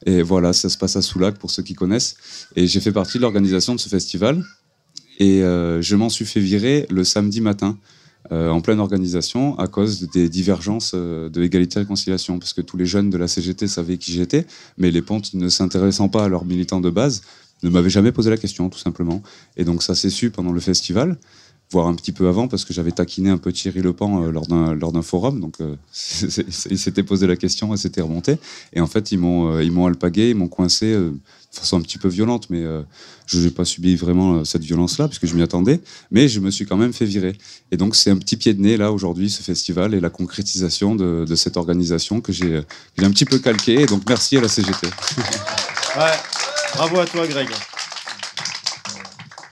Et 0.06 0.22
voilà, 0.22 0.54
ça 0.54 0.70
se 0.70 0.78
passe 0.78 0.96
à 0.96 1.02
Soulac 1.02 1.38
pour 1.38 1.52
ceux 1.52 1.64
qui 1.64 1.74
connaissent. 1.74 2.16
Et 2.56 2.68
j'ai 2.68 2.80
fait 2.80 2.92
partie 2.92 3.18
de 3.18 3.24
l'organisation 3.24 3.76
de 3.76 3.80
ce 3.80 3.90
festival. 3.90 4.44
Et 5.20 5.44
euh, 5.44 5.82
je 5.82 5.96
m'en 5.96 6.10
suis 6.10 6.26
fait 6.26 6.40
virer 6.40 6.86
le 6.90 7.04
samedi 7.04 7.42
matin, 7.42 7.78
euh, 8.32 8.50
en 8.50 8.62
pleine 8.62 8.80
organisation, 8.80 9.58
à 9.58 9.68
cause 9.68 10.10
des 10.10 10.30
divergences 10.30 10.92
euh, 10.96 11.30
de 11.30 11.44
égalité 11.44 11.80
et 11.80 11.84
réconciliation. 11.84 12.40
Parce 12.40 12.54
que 12.54 12.62
tous 12.62 12.78
les 12.78 12.86
jeunes 12.86 13.10
de 13.10 13.18
la 13.18 13.28
CGT 13.28 13.68
savaient 13.68 13.98
qui 13.98 14.12
j'étais, 14.12 14.46
mais 14.78 14.92
les 14.92 15.02
pontes, 15.02 15.34
ne 15.34 15.50
s'intéressant 15.50 16.10
pas 16.10 16.26
à 16.26 16.28
leurs 16.28 16.46
militants 16.46 16.82
de 16.82 16.90
base, 16.90 17.22
ne 17.64 17.70
m'avaient 17.70 17.90
jamais 17.90 18.12
posé 18.12 18.30
la 18.30 18.38
question, 18.38 18.70
tout 18.70 18.80
simplement. 18.80 19.22
Et 19.56 19.64
donc 19.64 19.82
ça 19.82 19.96
s'est 19.96 20.10
su 20.10 20.30
pendant 20.30 20.52
le 20.52 20.60
festival 20.60 21.18
voire 21.72 21.88
un 21.88 21.96
petit 21.96 22.12
peu 22.12 22.28
avant, 22.28 22.48
parce 22.48 22.64
que 22.64 22.74
j'avais 22.74 22.92
taquiné 22.92 23.30
un 23.30 23.38
peu 23.38 23.52
Thierry 23.52 23.82
Lepan 23.82 24.24
euh, 24.24 24.32
lors 24.32 24.92
d'un 24.92 25.02
forum, 25.02 25.42
donc 25.42 25.56
euh, 25.60 25.76
il 26.70 26.80
s'était 26.80 27.04
posé 27.04 27.28
la 27.28 27.36
question 27.36 27.74
et 27.74 27.78
s'était 27.78 28.02
remonté. 28.02 28.38
Et 28.74 28.80
en 28.80 28.88
fait, 28.88 29.12
ils 29.12 29.18
m'ont 29.18 29.54
euh, 29.54 29.64
ils 29.64 29.78
alpagué, 29.86 30.30
ils 30.30 30.36
m'ont 30.36 30.48
coincé 30.48 30.94
de 30.94 31.14
façon 31.52 31.78
un 31.78 31.82
petit 31.82 31.98
peu 31.98 32.08
violente, 32.08 32.50
mais 32.50 32.64
je 33.26 33.40
n'ai 33.40 33.50
pas 33.50 33.64
subi 33.64 33.96
vraiment 33.96 34.44
cette 34.44 34.64
violence-là, 34.64 35.08
puisque 35.08 35.26
je 35.28 35.36
m'y 35.36 35.42
attendais, 35.42 35.80
mais 36.12 36.28
je 36.28 36.40
me 36.40 36.52
suis 36.52 36.66
quand 36.66 36.78
même 36.78 36.94
fait 36.94 37.06
virer. 37.06 37.38
Et 37.72 37.78
donc 37.78 37.96
c'est 37.96 38.12
un 38.12 38.18
petit 38.18 38.38
pied 38.38 38.54
de 38.54 38.62
nez 38.62 38.78
là 38.78 38.92
aujourd'hui, 38.92 39.30
ce 39.30 39.42
festival 39.42 39.94
et 39.94 40.00
la 40.00 40.10
concrétisation 40.10 40.96
de, 40.96 41.26
cette 41.36 41.58
organisation 41.58 42.22
que 42.22 42.32
j'ai 42.32 42.64
un 42.98 43.12
petit 43.12 43.26
peu 43.26 43.40
calqué. 43.40 43.82
Et 43.82 43.86
donc 43.86 44.04
merci 44.08 44.38
à 44.38 44.42
la 44.42 44.50
CGT. 44.50 44.88
Bravo 46.76 47.00
à 47.00 47.06
toi, 47.06 47.28
Greg 47.28 47.48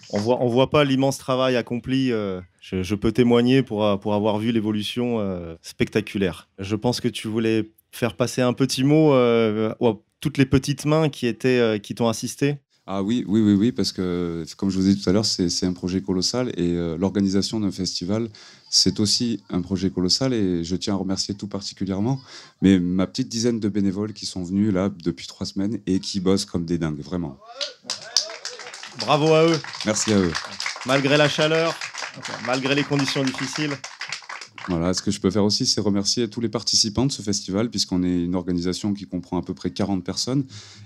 on 0.09 0.19
voit, 0.19 0.41
on 0.41 0.47
voit 0.47 0.69
pas 0.69 0.83
l'immense 0.83 1.17
travail 1.17 1.55
accompli. 1.55 2.11
Euh, 2.11 2.41
je, 2.61 2.95
peux 2.95 3.11
témoigner 3.11 3.63
pour, 3.63 3.85
euh, 3.85 3.97
pour 3.97 4.13
avoir 4.13 4.39
vu 4.39 4.51
l'évolution 4.51 5.19
euh, 5.19 5.55
spectaculaire. 5.61 6.49
Je 6.59 6.75
pense 6.75 7.01
que 7.01 7.07
tu 7.07 7.27
voulais 7.27 7.71
faire 7.91 8.15
passer 8.15 8.41
un 8.41 8.53
petit 8.53 8.83
mot 8.83 9.13
à 9.13 9.75
toutes 10.19 10.37
les 10.37 10.45
petites 10.45 10.85
mains 10.85 11.09
qui 11.09 11.27
étaient 11.27 11.79
qui 11.81 11.95
t'ont 11.95 12.09
assisté? 12.09 12.57
Ah 12.87 13.01
oui, 13.01 13.25
oui, 13.27 13.41
oui, 13.41 13.53
oui, 13.53 13.71
parce 13.71 13.91
que 13.91 14.45
comme 14.57 14.69
je 14.69 14.77
vous 14.77 14.87
ai 14.87 14.93
dit 14.93 15.01
tout 15.01 15.09
à 15.09 15.13
l'heure, 15.13 15.25
c'est 15.25 15.65
un 15.65 15.73
projet 15.73 16.01
colossal 16.01 16.51
et 16.59 16.73
l'organisation 16.97 17.59
d'un 17.59 17.71
festival, 17.71 18.27
c'est 18.69 18.99
aussi 18.99 19.41
un 19.49 19.61
projet 19.61 19.89
colossal 19.89 20.33
et 20.33 20.63
je 20.63 20.75
tiens 20.75 20.93
à 20.93 20.97
remercier 20.97 21.35
tout 21.35 21.47
particulièrement 21.47 22.19
ma 22.61 23.07
petite 23.07 23.29
dizaine 23.29 23.59
de 23.59 23.69
bénévoles 23.69 24.13
qui 24.13 24.25
sont 24.25 24.43
venus 24.43 24.73
là 24.73 24.91
depuis 25.03 25.25
trois 25.25 25.45
semaines 25.45 25.79
et 25.87 25.99
qui 25.99 26.19
bossent 26.19 26.45
comme 26.45 26.65
des 26.65 26.77
dingues, 26.77 26.99
vraiment. 26.99 27.37
Bravo 28.99 29.33
à 29.33 29.45
eux. 29.45 29.59
Merci 29.85 30.13
à 30.13 30.17
eux. 30.17 30.31
Malgré 30.85 31.17
la 31.17 31.27
chaleur, 31.27 31.75
malgré 32.45 32.75
les 32.75 32.83
conditions 32.83 33.23
difficiles. 33.23 33.71
Voilà, 34.67 34.93
ce 34.95 35.01
que 35.01 35.11
je 35.11 35.19
peux 35.19 35.29
faire 35.29 35.43
aussi, 35.43 35.67
c'est 35.67 35.79
remercier 35.79 36.27
tous 36.27 36.41
les 36.41 36.49
participants 36.49 37.05
de 37.05 37.11
ce 37.11 37.21
festival, 37.21 37.69
puisqu'on 37.69 38.01
est 38.03 38.23
une 38.23 38.33
organisation 38.33 38.93
qui 38.93 39.05
comprend 39.05 39.37
à 39.37 39.43
peu 39.43 39.53
près 39.53 39.69
40 39.69 40.03
personnes. 40.03 40.45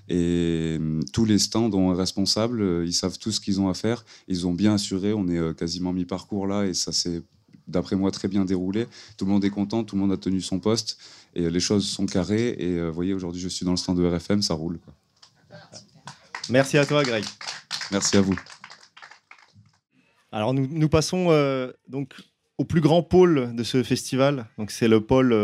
Et 0.09 0.75
hum, 0.77 1.01
tous 1.13 1.25
les 1.25 1.39
stands 1.39 1.71
ont 1.71 1.91
un 1.91 1.95
responsable, 1.95 2.83
ils 2.85 2.93
savent 2.93 3.17
tout 3.17 3.31
ce 3.31 3.39
qu'ils 3.39 3.61
ont 3.61 3.69
à 3.69 3.73
faire. 3.73 4.03
Ils 4.27 4.47
ont 4.47 4.53
bien 4.53 4.73
assuré, 4.73 5.13
on 5.13 5.27
est 5.27 5.37
euh, 5.37 5.53
quasiment 5.53 5.93
mi-parcours 5.93 6.47
là, 6.47 6.65
et 6.65 6.73
ça 6.73 6.91
s'est 6.91 7.21
d'après 7.67 7.95
moi, 7.95 8.11
très 8.11 8.27
bien 8.27 8.45
déroulé. 8.45 8.87
Tout 9.15 9.25
le 9.25 9.31
monde 9.31 9.45
est 9.45 9.51
content, 9.51 9.83
tout 9.83 9.95
le 9.95 10.01
monde 10.01 10.11
a 10.11 10.17
tenu 10.17 10.41
son 10.41 10.59
poste 10.59 10.97
et 11.35 11.49
les 11.51 11.59
choses 11.59 11.87
sont 11.87 12.07
carrées. 12.07 12.55
Et 12.57 12.81
vous 12.81 12.93
voyez, 12.93 13.13
aujourd'hui, 13.13 13.39
je 13.39 13.47
suis 13.47 13.63
dans 13.63 13.71
le 13.71 13.77
stand 13.77 13.97
de 13.97 14.05
RFM, 14.05 14.41
ça 14.41 14.55
roule. 14.55 14.79
Merci 16.49 16.79
à 16.79 16.85
toi, 16.85 17.03
Greg. 17.03 17.23
Merci 17.91 18.17
à 18.17 18.21
vous. 18.21 18.35
Alors, 20.31 20.53
nous, 20.53 20.89
passons 20.89 21.29
donc 21.87 22.13
au 22.57 22.65
plus 22.65 22.81
grand 22.81 23.01
pôle 23.01 23.55
de 23.55 23.63
ce 23.63 23.81
festival. 23.83 24.47
Donc, 24.57 24.71
c'est 24.71 24.87
le 24.87 25.01
pôle 25.01 25.35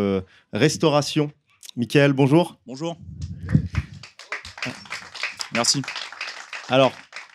restauration. 0.53 1.31
Michael, 1.75 2.13
bonjour. 2.13 2.57
Bonjour. 2.65 2.97
Merci. 5.53 5.81
Alors, 6.69 6.93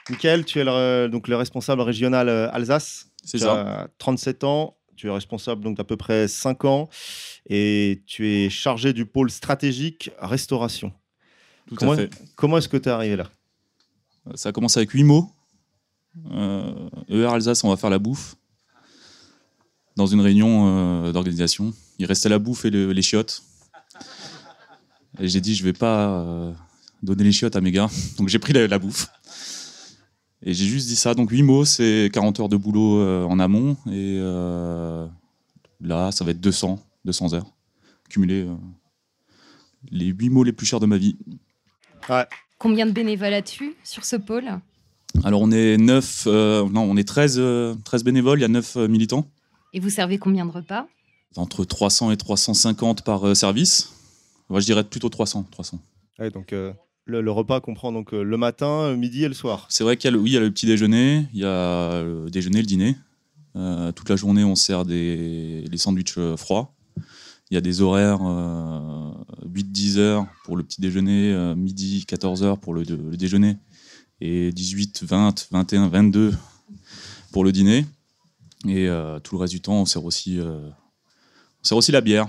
Michael, 0.09 0.45
tu 0.45 0.59
es 0.59 0.65
le, 0.65 1.09
donc 1.09 1.29
le 1.29 1.37
responsable 1.37 1.83
régional 1.83 2.29
euh, 2.29 2.51
Alsace. 2.53 3.07
C'est 3.25 3.39
ça. 3.39 3.83
As 3.83 3.89
37 3.99 4.45
ans, 4.45 4.77
tu 4.97 5.09
es 5.09 5.11
responsable 5.11 5.63
donc 5.63 5.77
d'à 5.77 5.85
peu 5.85 5.97
près 5.97 6.27
5 6.27 6.65
ans 6.65 6.89
et 7.49 8.03
tu 8.07 8.29
es 8.29 8.51
chargé 8.51 8.93
du 8.93 9.07
pôle 9.07 9.31
stratégique 9.31 10.11
restauration. 10.19 10.93
Tout 11.69 11.77
comment, 11.77 11.93
à 11.93 11.97
fait. 11.97 12.11
Comment 12.37 12.59
est-ce 12.59 12.69
que 12.69 12.77
tu 12.77 12.89
es 12.89 12.93
arrivé 12.93 13.17
là? 13.17 13.31
Ça 14.35 14.51
a 14.51 14.53
commencé 14.53 14.79
avec 14.79 14.91
8 14.91 15.05
mots. 15.05 15.31
ER 17.09 17.27
Alsace, 17.27 17.65
on 17.65 17.69
va 17.69 17.77
faire 17.77 17.91
la 17.91 17.99
bouffe. 17.99 18.37
Dans 19.97 20.07
une 20.07 20.21
réunion 20.21 20.67
euh, 20.67 21.13
d'organisation. 21.13 21.75
Il 21.99 22.07
restait 22.07 22.29
la 22.29 22.39
bouffe 22.39 22.65
et 22.65 22.71
les 22.71 23.03
chiottes. 23.03 23.43
Et 25.19 25.29
j'ai 25.29 25.41
dit, 25.41 25.55
je 25.55 25.65
vais 25.65 25.73
pas 25.73 26.09
euh, 26.09 26.53
donner 27.03 27.25
les 27.25 27.33
chiottes 27.33 27.57
à 27.57 27.61
mes 27.61 27.73
gars. 27.73 27.89
Donc 28.17 28.29
j'ai 28.29 28.39
pris 28.39 28.53
la, 28.53 28.79
bouffe. 28.79 29.09
Et 30.43 30.55
j'ai 30.55 30.65
juste 30.65 30.89
dit 30.89 30.97
ça. 30.97 31.15
Donc 31.15 31.31
8 31.31 31.43
mots, 31.43 31.65
c'est 31.65 32.11
40 32.13 32.41
heures 32.41 32.49
de 32.49 32.57
boulot 32.57 33.27
en 33.27 33.39
amont. 33.39 33.77
Et 33.91 34.19
là, 35.81 36.13
ça 36.13 36.25
va 36.25 36.31
être 36.31 36.41
200, 36.41 36.83
200 37.05 37.35
heures 37.35 37.53
cumulées. 38.09 38.49
les 39.91 40.07
8 40.07 40.31
mots 40.31 40.45
les 40.45 40.53
plus 40.53 40.67
chers 40.67 40.81
de 40.81 40.87
ma 40.87 40.97
vie. 40.97 41.17
Combien 42.61 42.87
de 42.87 42.93
bénévoles 42.93 43.35
as-tu 43.35 43.75
sur 43.83 44.05
ce 44.05 44.15
pôle 44.15 44.45
Alors 45.25 45.41
on 45.41 45.51
est 45.51 45.77
9, 45.77 46.27
non, 46.27 46.83
on 46.83 46.97
est 46.97 47.09
13, 47.09 47.41
13 47.85 48.05
bénévoles, 48.05 48.39
il 48.39 48.43
y 48.43 48.45
a 48.45 48.49
9 48.49 48.77
militants. 48.77 49.27
Et 49.73 49.81
vous 49.81 49.91
servez 49.91 50.19
combien 50.19 50.47
de 50.47 50.51
repas 50.53 50.87
Entre 51.37 51.65
300 51.65 52.13
et 52.13 52.17
350 52.17 53.03
par 53.03 53.35
service. 53.35 53.93
Moi, 54.51 54.59
je 54.61 54.67
dirais 54.67 54.85
plutôt 54.85 55.09
300. 55.09 55.47
300. 55.51 55.79
donc 56.35 56.53
euh, 56.53 56.73
le, 57.07 57.31
repas 57.31 57.61
comprend 57.61 57.93
donc 57.93 58.13
euh, 58.13 58.23
le 58.23 58.37
matin, 58.37 58.95
midi 58.97 59.25
et 59.25 59.29
le 59.29 59.35
soir. 59.35 59.67
C'est 59.71 59.85
vrai 59.85 59.97
qu'il 59.97 60.11
y 60.11 60.13
a 60.13 60.17
le, 60.17 60.19
oui, 60.19 60.31
il 60.31 60.35
y 60.35 60.37
a 60.37 60.41
le 60.41 60.51
petit 60.51 60.67
déjeuner, 60.67 61.27
il 61.33 61.41
y 61.41 61.45
a 61.45 62.03
le 62.03 62.29
déjeuner, 62.31 62.59
le 62.59 62.67
dîner. 62.67 62.97
Euh, 63.57 63.93
toute 63.93 64.09
la 64.11 64.17
journée, 64.17 64.45
on 64.45 64.57
sert 64.57 64.85
des 64.85 65.65
les 65.71 65.79
sandwichs 65.79 66.19
froids. 66.37 66.75
Il 67.51 67.55
y 67.55 67.57
a 67.57 67.61
des 67.61 67.81
horaires 67.81 68.21
8-10 69.45 69.99
heures 69.99 70.27
pour 70.45 70.57
le 70.57 70.63
petit 70.63 70.81
déjeuner, 70.81 71.55
midi 71.57 72.05
14 72.07 72.45
heures 72.45 72.59
pour 72.59 72.75
le, 72.75 72.83
le, 72.83 73.17
déjeuner 73.17 73.57
et 74.21 74.53
18, 74.53 75.03
20, 75.03 75.49
21, 75.51 75.89
22 75.89 76.33
pour 77.33 77.43
le 77.43 77.51
dîner. 77.51 77.87
Et 78.69 78.89
tout 79.25 79.35
le 79.35 79.41
reste 79.41 79.53
du 79.53 79.61
temps, 79.61 79.81
on 79.81 79.85
sert 79.85 80.05
aussi, 80.05 80.39
on 80.41 81.65
sert 81.65 81.77
aussi 81.77 81.91
la 81.91 82.01
bière. 82.01 82.29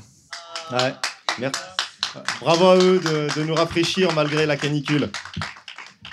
Ouais, 0.72 0.94
merci. 1.40 1.62
Bravo 2.42 2.66
à 2.66 2.78
eux 2.78 3.00
de, 3.00 3.44
nous 3.44 3.56
rafraîchir 3.56 4.14
malgré 4.14 4.46
la 4.46 4.58
canicule. 4.58 5.10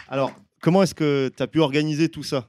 Alors, 0.08 0.32
comment 0.60 0.82
est-ce 0.82 0.94
que 0.94 1.32
tu 1.36 1.42
as 1.42 1.46
pu 1.46 1.60
organiser 1.60 2.08
tout 2.08 2.22
ça? 2.22 2.48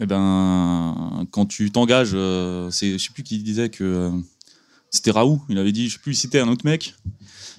Eh 0.00 0.06
ben, 0.06 1.26
quand 1.30 1.46
tu 1.46 1.70
t'engages, 1.70 2.10
euh, 2.14 2.70
c'est, 2.70 2.92
je 2.92 2.98
sais 2.98 3.12
plus 3.12 3.22
qui 3.22 3.38
disait 3.42 3.68
que 3.68 3.84
euh, 3.84 4.10
c'était 4.90 5.10
Raoult. 5.10 5.42
Il 5.48 5.58
avait 5.58 5.72
dit, 5.72 5.88
je 5.88 5.94
sais 5.94 6.00
plus, 6.00 6.14
citer 6.14 6.40
un 6.40 6.48
autre 6.48 6.64
mec 6.64 6.94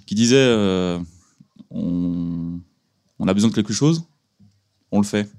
qui 0.05 0.15
disait, 0.15 0.36
euh, 0.38 1.00
on, 1.69 2.59
a 3.27 3.33
besoin 3.33 3.50
de 3.50 3.55
quelque 3.55 3.74
chose, 3.74 4.03
on 4.91 5.00
le 5.00 5.05
fait. 5.05 5.29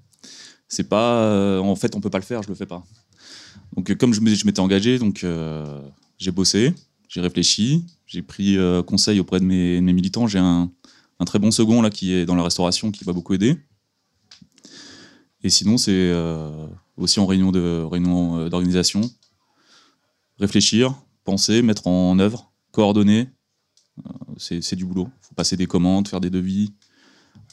C'est 0.68 0.88
pas, 0.88 1.60
en 1.60 1.74
fait, 1.74 1.96
on 1.96 2.00
peut 2.00 2.10
pas 2.10 2.18
le 2.18 2.24
faire, 2.24 2.42
je 2.42 2.48
le 2.48 2.54
fais 2.54 2.66
pas. 2.66 2.84
Donc, 3.76 3.92
comme 3.96 4.14
je 4.14 4.20
m'étais 4.20 4.60
engagé, 4.60 4.98
donc 5.00 5.26
j'ai 6.18 6.30
bossé, 6.30 6.74
j'ai 7.10 7.20
réfléchi, 7.20 7.84
j'ai 8.06 8.22
pris 8.22 8.56
euh, 8.56 8.82
conseil 8.82 9.18
auprès 9.18 9.40
de 9.40 9.44
mes, 9.44 9.80
militants. 9.80 10.28
J'ai 10.28 10.38
un, 10.38 10.70
très 11.26 11.38
bon 11.38 11.50
second 11.50 11.82
là 11.82 11.90
qui 11.90 12.12
est 12.12 12.24
dans 12.24 12.36
la 12.36 12.42
restauration 12.42 12.92
qui 12.92 13.04
va 13.04 13.12
beaucoup 13.12 13.34
aider. 13.34 13.56
Et 15.42 15.50
sinon, 15.50 15.76
c'est 15.76 15.92
euh, 15.92 16.66
aussi 16.96 17.18
en 17.18 17.26
réunion 17.26 17.50
de 17.50 17.82
réunion 17.82 18.38
euh, 18.38 18.48
d'organisation, 18.48 19.00
réfléchir, 20.38 20.94
penser, 21.24 21.62
mettre 21.62 21.86
en 21.86 22.18
œuvre, 22.18 22.52
coordonner. 22.72 23.28
c'est 24.36 24.76
du 24.76 24.84
boulot. 24.84 25.08
Il 25.22 25.26
faut 25.28 25.34
passer 25.34 25.56
des 25.56 25.66
commandes, 25.66 26.08
faire 26.08 26.20
des 26.20 26.30
devis, 26.30 26.72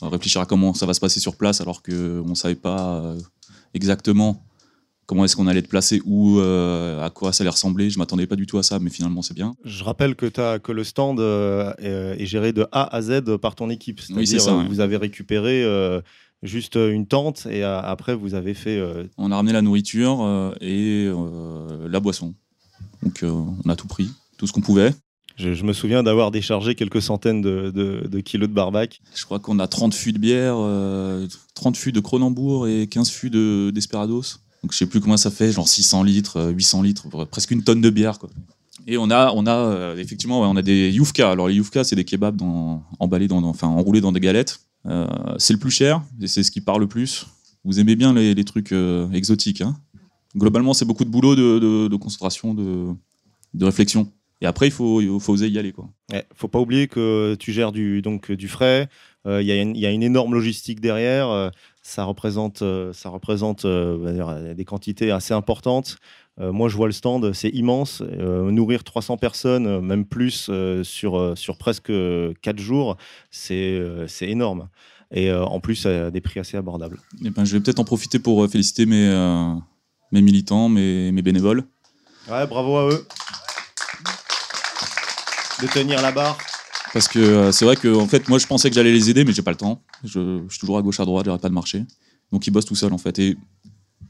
réfléchir 0.01 0.41
à 0.41 0.45
comment 0.45 0.73
ça 0.73 0.85
va 0.85 0.93
se 0.93 0.99
passer 0.99 1.19
sur 1.19 1.35
place 1.35 1.61
alors 1.61 1.83
qu'on 1.83 1.91
ne 2.25 2.35
savait 2.35 2.55
pas 2.55 3.15
exactement 3.73 4.47
comment 5.07 5.23
est-ce 5.25 5.35
qu'on 5.35 5.47
allait 5.47 5.63
te 5.63 5.67
placer, 5.67 6.01
euh, 6.07 7.03
à 7.03 7.09
quoi 7.09 7.33
ça 7.33 7.41
allait 7.41 7.49
ressembler. 7.49 7.89
Je 7.89 7.97
m'attendais 7.97 8.27
pas 8.27 8.35
du 8.35 8.45
tout 8.45 8.59
à 8.59 8.63
ça, 8.63 8.77
mais 8.77 8.91
finalement 8.91 9.23
c'est 9.23 9.33
bien. 9.33 9.55
Je 9.63 9.83
rappelle 9.83 10.15
que, 10.15 10.39
as, 10.39 10.59
que 10.59 10.71
le 10.71 10.83
stand 10.83 11.19
euh, 11.19 11.73
est, 11.79 12.25
géré 12.25 12.53
de 12.53 12.67
A 12.71 12.95
à 12.95 13.01
Z 13.01 13.37
par 13.41 13.55
ton 13.55 13.71
équipe. 13.71 14.01
Oui, 14.11 14.27
c'est 14.27 14.39
ça. 14.39 14.53
Vous 14.69 14.81
avez 14.81 14.97
récupéré 14.97 15.63
euh, 15.63 16.01
juste 16.43 16.75
une 16.75 17.07
tente 17.07 17.47
et 17.49 17.63
après 17.63 18.13
vous 18.13 18.35
avez 18.35 18.53
fait. 18.53 18.79
On 19.17 19.31
a 19.31 19.37
ramené 19.37 19.53
la 19.53 19.63
nourriture 19.63 20.53
et 20.61 21.09
la 21.89 21.99
boisson. 21.99 22.35
Donc 23.07 23.23
on 23.23 23.69
a 23.69 23.75
tout 23.75 23.87
pris, 23.87 24.09
tout 24.37 24.47
ce 24.47 24.53
qu'on 24.53 24.61
pouvait. 24.61 24.93
Je, 25.37 25.63
me 25.63 25.71
souviens 25.71 26.01
d'avoir 26.01 26.31
déchargé 26.31 26.73
quelques 26.73 27.01
centaines 27.01 27.41
de, 27.41 28.19
kilos 28.21 28.49
de 28.49 28.53
barbac. 28.53 28.99
Je 29.15 29.23
crois 29.23 29.39
qu'on 29.39 29.59
a 29.59 29.67
30 29.67 29.93
fûts 29.93 30.13
de 30.13 30.17
bière, 30.17 30.57
30 31.53 31.77
fûts 31.77 31.91
de 31.91 31.99
Cronenbourg 31.99 32.67
et 32.67 32.87
15 32.87 33.09
fûts 33.09 33.29
d'Esperados. 33.71 34.39
Donc 34.63 34.71
je 34.73 34.77
sais 34.77 34.85
plus 34.85 34.99
comment 34.99 35.17
ça 35.17 35.31
fait, 35.31 35.51
genre 35.51 35.67
600 35.67 36.03
litres, 36.03 36.51
800 36.51 36.79
euh, 36.79 36.83
litres, 36.83 37.25
presque 37.25 37.51
une 37.51 37.63
tonne 37.63 37.81
de 37.81 37.89
bière. 37.89 38.19
Quoi. 38.19 38.29
Et 38.87 38.97
on 38.97 39.09
a, 39.09 39.31
on 39.33 39.45
a 39.45 39.55
euh, 39.55 39.97
effectivement, 39.97 40.41
on 40.41 40.55
a 40.55 40.61
des 40.61 40.91
youfka. 40.91 41.31
Alors 41.31 41.47
les 41.47 41.55
youfka, 41.55 41.83
c'est 41.83 41.95
des 41.95 42.05
kebabs 42.05 42.35
dans, 42.35 42.83
emballés, 42.99 43.27
dans, 43.27 43.43
enfin 43.43 43.67
enroulés 43.67 44.01
dans 44.01 44.11
des 44.11 44.19
galettes. 44.19 44.59
Euh, 44.85 45.07
c'est 45.37 45.53
le 45.53 45.59
plus 45.59 45.71
cher 45.71 46.01
et 46.21 46.27
c'est 46.27 46.43
ce 46.43 46.51
qui 46.51 46.61
parle 46.61 46.81
le 46.81 46.87
plus. 46.87 47.27
Vous 47.63 47.79
aimez 47.79 47.95
bien 47.95 48.13
les, 48.13 48.45
trucs 48.45 48.73
exotiques. 49.13 49.61
Hein 49.61 49.77
Globalement, 50.37 50.73
c'est 50.73 50.85
beaucoup 50.85 51.05
de 51.05 51.09
boulot, 51.09 51.35
de, 51.35 51.95
concentration, 51.95 52.53
de, 52.53 52.93
de, 53.53 53.65
réflexion. 53.65 54.11
Et 54.39 54.45
après, 54.45 54.67
il 54.67 54.71
faut, 54.71 55.01
il 55.01 55.19
faut 55.19 55.33
oser 55.33 55.49
y 55.49 55.57
aller. 55.57 55.73
Il 56.09 56.15
ne 56.15 56.21
faut 56.35 56.47
pas 56.47 56.59
oublier 56.59 56.87
que 56.87 57.35
tu 57.39 57.51
gères 57.51 57.71
du, 57.71 58.01
donc, 58.01 58.31
du 58.31 58.47
frais. 58.47 58.87
Il 59.25 59.41
y, 59.41 59.79
y, 59.79 59.85
a 59.85 59.91
une 59.91 60.03
énorme 60.03 60.33
logistique 60.33 60.79
derrière 60.79 61.51
ça 61.87 62.03
représente, 62.03 62.63
euh, 62.63 62.91
ça 62.91 63.07
représente 63.07 63.63
euh, 63.63 64.53
des 64.53 64.65
quantités 64.65 65.09
assez 65.09 65.33
importantes. 65.33 65.99
Euh, 66.37 66.51
moi, 66.51 66.67
je 66.67 66.75
vois 66.75 66.87
le 66.87 66.91
stand, 66.91 67.31
c'est 67.31 67.49
immense. 67.49 68.01
nourrir 68.01 68.83
300 68.83 69.15
personnes, 69.15 69.79
même 69.79 70.05
plus, 70.05 70.51
sur, 70.83 71.37
sur 71.37 71.57
presque 71.57 71.91
4 72.41 72.59
jours, 72.59 72.97
c'est 73.31 73.81
énorme. 74.21 74.67
Et 75.11 75.31
en 75.31 75.61
plus, 75.61 75.85
à 75.85 76.11
des 76.11 76.19
prix 76.19 76.41
assez 76.41 76.57
abordables. 76.57 76.99
Et 77.23 77.27
eh 77.27 77.29
ben, 77.29 77.45
je 77.45 77.53
vais 77.53 77.63
peut-être 77.63 77.79
en 77.79 77.85
profiter 77.85 78.19
pour 78.19 78.45
féliciter 78.49 78.85
mes, 78.85 79.07
mes 80.11 80.21
militants, 80.21 80.69
mes, 80.69 81.11
mes 81.11 81.21
bénévoles. 81.21 81.63
Ouais, 82.29 82.45
bravo 82.47 82.77
à 82.77 82.89
eux 82.89 83.07
de 85.61 85.67
tenir 85.67 86.01
la 86.01 86.11
barre. 86.11 86.37
Parce 86.93 87.07
que 87.07 87.19
euh, 87.19 87.51
c'est 87.51 87.65
vrai 87.65 87.75
que 87.75 87.93
en 87.95 88.07
fait, 88.07 88.27
moi, 88.29 88.39
je 88.39 88.47
pensais 88.47 88.69
que 88.69 88.75
j'allais 88.75 88.91
les 88.91 89.09
aider, 89.09 89.25
mais 89.25 89.33
j'ai 89.33 89.41
pas 89.41 89.51
le 89.51 89.57
temps. 89.57 89.81
Je, 90.03 90.43
suis 90.49 90.59
toujours 90.59 90.77
à 90.77 90.81
gauche, 90.81 90.99
à 90.99 91.05
droite, 91.05 91.25
j'arrête 91.25 91.41
pas 91.41 91.49
de 91.49 91.53
marcher. 91.53 91.83
Donc 92.31 92.47
ils 92.47 92.51
bossent 92.51 92.65
tout 92.65 92.75
seuls 92.75 92.93
en 92.93 92.97
fait. 92.97 93.17
Et 93.19 93.37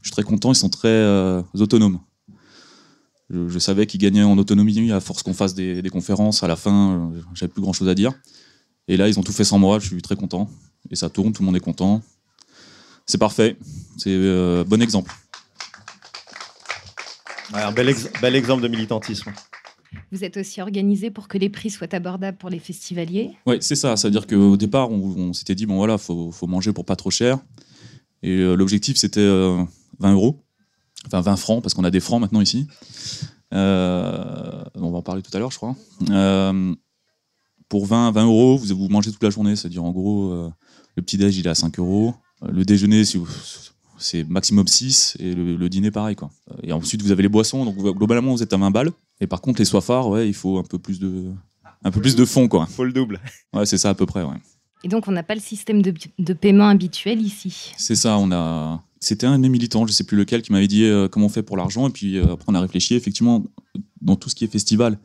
je 0.02 0.08
suis 0.08 0.12
très 0.12 0.22
content, 0.22 0.52
ils 0.52 0.56
sont 0.56 0.68
très 0.68 0.88
euh, 0.88 1.42
autonomes. 1.54 2.00
Je, 3.30 3.58
savais 3.58 3.86
qu'ils 3.86 4.00
gagnaient 4.00 4.22
en 4.22 4.38
autonomie 4.38 4.90
à 4.90 5.00
force 5.00 5.22
qu'on 5.22 5.34
fasse 5.34 5.54
des, 5.54 5.82
conférences. 5.90 6.42
À 6.42 6.48
la 6.48 6.56
fin, 6.56 7.10
euh, 7.12 7.20
j'avais 7.34 7.52
plus 7.52 7.60
grand 7.60 7.74
chose 7.74 7.88
à 7.88 7.94
dire. 7.94 8.12
Et 8.86 8.96
là, 8.96 9.06
ils 9.06 9.18
ont 9.18 9.22
tout 9.22 9.32
fait 9.32 9.44
sans 9.44 9.58
moi, 9.58 9.78
je 9.78 9.86
suis 9.86 10.00
très 10.00 10.16
content. 10.16 10.48
Et 10.90 10.96
ça 10.96 11.10
tourne, 11.10 11.32
tout 11.32 11.42
le 11.42 11.46
monde 11.46 11.56
est 11.56 11.60
content. 11.60 12.00
C'est 13.04 13.18
parfait. 13.18 13.58
C'est 13.98 14.14
un 14.14 14.64
bon 14.64 14.80
exemple. 14.80 15.14
Un 17.54 17.72
bel, 17.72 17.94
bel 18.20 18.36
exemple 18.36 18.62
de 18.62 18.68
militantisme. 18.68 19.32
Vous 20.12 20.24
êtes 20.24 20.36
aussi 20.36 20.60
organisé 20.60 21.10
pour 21.10 21.28
que 21.28 21.38
les 21.38 21.48
prix 21.48 21.70
soient 21.70 21.94
abordables 21.94 22.36
pour 22.36 22.50
les 22.50 22.58
festivaliers? 22.58 23.30
Oui, 23.46 23.56
c'est 23.60 23.76
ça. 23.76 23.96
C'est-à-dire 23.96 24.26
qu'au 24.26 24.56
départ, 24.56 24.90
on, 24.90 25.32
s'était 25.32 25.54
dit, 25.54 25.66
bon 25.66 25.76
voilà, 25.76 25.98
faut, 25.98 26.30
faut 26.30 26.46
manger 26.46 26.72
pour 26.72 26.84
pas 26.84 26.96
trop 26.96 27.10
cher. 27.10 27.38
Et 28.22 28.38
euh, 28.38 28.54
l'objectif, 28.54 28.96
c'était 28.96 29.26
20 29.26 29.28
euh, 29.28 30.12
euros. 30.12 30.42
Enfin, 31.06 31.20
20 31.20 31.36
francs, 31.36 31.62
parce 31.62 31.74
qu'on 31.74 31.84
a 31.84 31.90
des 31.90 32.00
francs 32.00 32.20
maintenant 32.20 32.40
ici. 32.40 32.66
Euh, 33.54 34.64
on 34.74 34.90
va 34.90 34.98
en 34.98 35.02
parler 35.02 35.22
tout 35.22 35.34
à 35.34 35.38
l'heure, 35.38 35.50
je 35.50 35.56
crois. 35.56 35.74
pour 37.68 37.86
20, 37.86 38.10
20 38.10 38.24
euros, 38.24 38.56
vous, 38.58 38.76
vous 38.76 38.88
mangez 38.88 39.10
toute 39.10 39.22
la 39.22 39.30
journée. 39.30 39.56
C'est-à-dire, 39.56 39.84
en 39.84 39.92
gros, 39.92 40.50
le 40.96 41.02
petit-déj, 41.02 41.38
il 41.38 41.46
est 41.46 41.50
à 41.50 41.54
5 41.54 41.78
euros. 41.78 42.14
Le 42.42 42.64
déjeuner, 42.64 43.04
c'est 43.98 44.24
maximum 44.28 44.66
6 44.66 45.16
et 45.20 45.34
le, 45.34 45.68
dîner 45.68 45.90
pareil 45.90 46.16
quoi. 46.16 46.30
et 46.62 46.72
ensuite, 46.72 47.02
vous 47.02 47.10
avez 47.10 47.22
les 47.22 47.28
boissons. 47.28 47.64
Donc, 47.64 47.76
globalement, 47.96 48.32
vous 48.32 48.42
êtes 48.42 48.52
à 48.52 48.56
20 48.56 48.70
balles. 48.70 48.90
Et 49.20 49.26
par 49.26 49.40
contre, 49.40 49.58
les 49.60 49.64
soifards, 49.64 50.08
ouais, 50.08 50.28
il 50.28 50.34
faut 50.34 50.58
un 50.58 50.62
peu 50.62 50.78
plus 50.78 50.98
de, 51.00 51.24
un 51.84 51.90
peu 51.90 52.00
plus 52.00 52.14
de 52.16 52.24
fond, 52.24 52.48
quoi. 52.48 52.66
Faut 52.66 52.84
le 52.84 52.92
double. 52.92 53.20
Ouais, 53.52 53.66
c'est 53.66 53.78
ça 53.78 53.90
à 53.90 53.94
peu 53.94 54.06
près, 54.06 54.22
ouais. 54.22 54.36
Et 54.84 54.88
donc, 54.88 55.08
on 55.08 55.12
n'a 55.12 55.24
pas 55.24 55.34
le 55.34 55.40
système 55.40 55.82
de, 55.82 55.92
de 56.18 56.32
paiement 56.32 56.68
habituel 56.68 57.20
ici. 57.20 57.72
C'est 57.76 57.96
ça, 57.96 58.16
on 58.18 58.30
a. 58.30 58.82
C'était 59.00 59.26
un 59.26 59.36
de 59.36 59.42
mes 59.42 59.48
militants, 59.48 59.86
je 59.86 59.92
sais 59.92 60.04
plus 60.04 60.16
lequel, 60.16 60.42
qui 60.42 60.52
m'avait 60.52 60.68
dit 60.68 60.84
euh, 60.84 61.08
comment 61.08 61.26
on 61.26 61.28
fait 61.28 61.42
pour 61.42 61.56
l'argent. 61.56 61.88
Et 61.88 61.92
puis 61.92 62.16
euh, 62.16 62.32
après, 62.32 62.46
on 62.48 62.54
a 62.54 62.60
réfléchi. 62.60 62.94
Effectivement, 62.94 63.44
dans 64.00 64.16
tout 64.16 64.28
ce 64.28 64.34
qui 64.34 64.44
est 64.44 64.48
festival, 64.48 64.98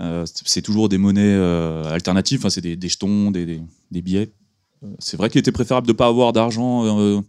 euh, 0.00 0.24
c'est 0.44 0.62
toujours 0.62 0.88
des 0.88 0.98
monnaies 0.98 1.22
euh, 1.34 1.84
alternatives. 1.92 2.40
Enfin, 2.40 2.50
c'est 2.50 2.60
des, 2.60 2.76
des 2.76 2.88
jetons, 2.88 3.30
des, 3.30 3.44
des- 3.46 3.62
des 3.90 4.02
billets. 4.02 4.30
Euh, 4.84 4.88
c'est 4.98 5.16
vrai 5.16 5.28
qu'il 5.30 5.38
était 5.38 5.52
préférable 5.52 5.86
de 5.86 5.92
ne 5.92 5.96
pas 5.96 6.06
avoir 6.06 6.32
d'argent 6.32 6.84
euh, 6.98 7.20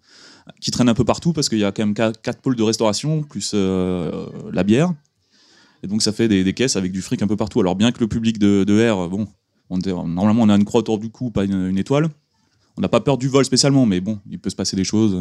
qui 0.59 0.71
traîne 0.71 0.89
un 0.89 0.93
peu 0.93 1.05
partout 1.05 1.33
parce 1.33 1.49
qu'il 1.49 1.59
y 1.59 1.63
a 1.63 1.71
quand 1.71 1.83
même 1.85 1.93
qua- 1.93 2.13
quatre 2.13 2.41
pôles 2.41 2.55
de 2.55 2.63
restauration 2.63 3.23
plus 3.23 3.51
euh, 3.53 4.27
la 4.51 4.63
bière. 4.63 4.93
Et 5.83 5.87
donc, 5.87 6.01
ça 6.01 6.11
fait 6.11 6.27
des, 6.27 6.53
caisses 6.53 6.75
avec 6.75 6.91
du 6.91 7.01
fric 7.01 7.21
un 7.21 7.27
peu 7.27 7.37
partout. 7.37 7.59
Alors, 7.61 7.75
bien 7.75 7.91
que 7.91 7.99
le 7.99 8.07
public 8.07 8.37
de, 8.37 8.89
R, 8.91 9.09
bon, 9.09 9.27
normalement, 9.69 10.43
on 10.43 10.49
a 10.49 10.55
une 10.55 10.65
croix 10.65 10.79
autour 10.79 10.99
du 10.99 11.09
cou, 11.09 11.31
pas 11.31 11.45
une- 11.45 11.77
étoile. 11.77 12.09
On 12.77 12.81
n'a 12.81 12.89
pas 12.89 12.99
peur 13.01 13.17
du 13.17 13.27
vol 13.27 13.45
spécialement, 13.45 13.85
mais 13.85 14.01
bon, 14.01 14.19
il 14.29 14.39
peut 14.39 14.49
se 14.49 14.55
passer 14.55 14.75
des 14.75 14.83
choses. 14.83 15.17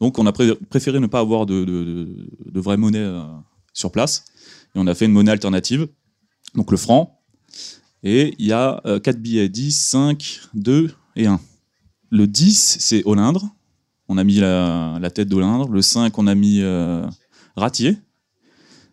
Donc, 0.00 0.18
on 0.18 0.26
a 0.26 0.32
pré- 0.32 0.54
préféré 0.68 1.00
ne 1.00 1.06
pas 1.06 1.20
avoir 1.20 1.46
de, 1.46 1.64
de, 1.64 2.28
de- 2.46 2.60
vraie 2.60 2.76
monnaie 2.76 2.98
euh, 2.98 3.22
sur 3.72 3.90
place. 3.90 4.24
Et 4.74 4.78
on 4.78 4.86
a 4.86 4.94
fait 4.94 5.06
une 5.06 5.12
monnaie 5.12 5.32
alternative, 5.32 5.88
donc 6.54 6.70
le 6.70 6.76
franc. 6.76 7.20
Et 8.04 8.34
il 8.38 8.46
y 8.46 8.52
a 8.52 8.80
4 9.02 9.18
billets 9.20 9.48
10, 9.48 9.72
5, 9.72 10.40
2 10.54 10.92
et 11.16 11.26
1. 11.26 11.40
Le 12.10 12.26
10, 12.28 12.76
c'est 12.78 13.02
Olindre. 13.04 13.48
On 14.08 14.18
a 14.18 14.24
mis 14.24 14.36
la, 14.36 14.98
la 15.00 15.10
tête 15.10 15.28
d'Olindre. 15.28 15.68
Le 15.68 15.82
5, 15.82 16.18
on 16.18 16.26
a 16.26 16.34
mis 16.34 16.60
euh, 16.62 17.06
Ratier, 17.56 17.96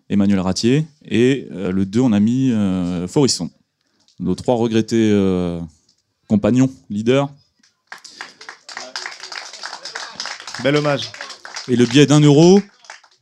Emmanuel 0.10 0.40
Ratier. 0.40 0.86
Et 1.06 1.48
euh, 1.52 1.72
le 1.72 1.86
2, 1.86 2.00
on 2.00 2.12
a 2.12 2.20
mis 2.20 2.52
euh, 2.52 3.08
Forisson. 3.08 3.50
Nos 4.20 4.36
trois 4.36 4.56
regrettés 4.56 5.12
compagnons, 6.28 6.72
leaders. 6.90 7.30
Bel 10.64 10.78
hommage. 10.78 11.12
Et 11.68 11.76
le 11.76 11.86
billet 11.86 12.06
d'un 12.06 12.22
euro, 12.22 12.62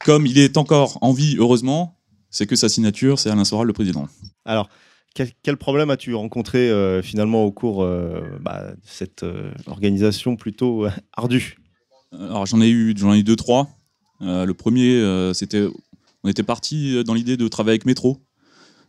comme 0.05 0.27
il 0.27 0.37
est 0.37 0.57
encore 0.57 0.99
en 1.01 1.11
vie, 1.11 1.35
heureusement, 1.39 1.97
c'est 2.29 2.45
que 2.45 2.55
sa 2.55 2.69
signature, 2.69 3.19
c'est 3.19 3.29
Alain 3.29 3.43
Soral, 3.43 3.67
le 3.67 3.73
président. 3.73 4.07
Alors, 4.45 4.69
quel, 5.13 5.29
quel 5.43 5.57
problème 5.57 5.89
as-tu 5.89 6.15
rencontré 6.15 6.69
euh, 6.69 7.01
finalement 7.01 7.45
au 7.45 7.51
cours 7.51 7.83
euh, 7.83 8.21
bah, 8.39 8.71
de 8.71 8.81
cette 8.83 9.23
euh, 9.23 9.51
organisation 9.67 10.35
plutôt 10.35 10.87
ardue? 11.15 11.57
Alors 12.13 12.45
j'en 12.45 12.61
ai 12.61 12.69
eu, 12.69 12.93
j'en 12.97 13.13
ai 13.13 13.19
eu 13.19 13.23
deux, 13.23 13.35
trois. 13.35 13.69
Euh, 14.21 14.45
le 14.45 14.53
premier, 14.53 14.95
euh, 14.95 15.33
c'était, 15.33 15.67
on 16.23 16.29
était 16.29 16.43
parti 16.43 17.03
dans 17.03 17.13
l'idée 17.13 17.37
de 17.37 17.47
travailler 17.47 17.73
avec 17.73 17.85
Métro, 17.85 18.23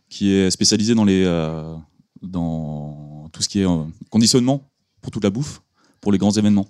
qui 0.09 0.31
est 0.31 0.51
spécialisé 0.51 0.95
dans 0.95 1.05
les, 1.05 1.23
euh, 1.25 1.75
dans 2.21 3.29
tout 3.31 3.41
ce 3.41 3.49
qui 3.49 3.61
est 3.61 3.67
euh, 3.67 3.83
conditionnement 4.09 4.71
pour 5.01 5.11
toute 5.11 5.23
la 5.23 5.29
bouffe, 5.29 5.61
pour 6.01 6.11
les 6.11 6.17
grands 6.17 6.31
événements. 6.31 6.67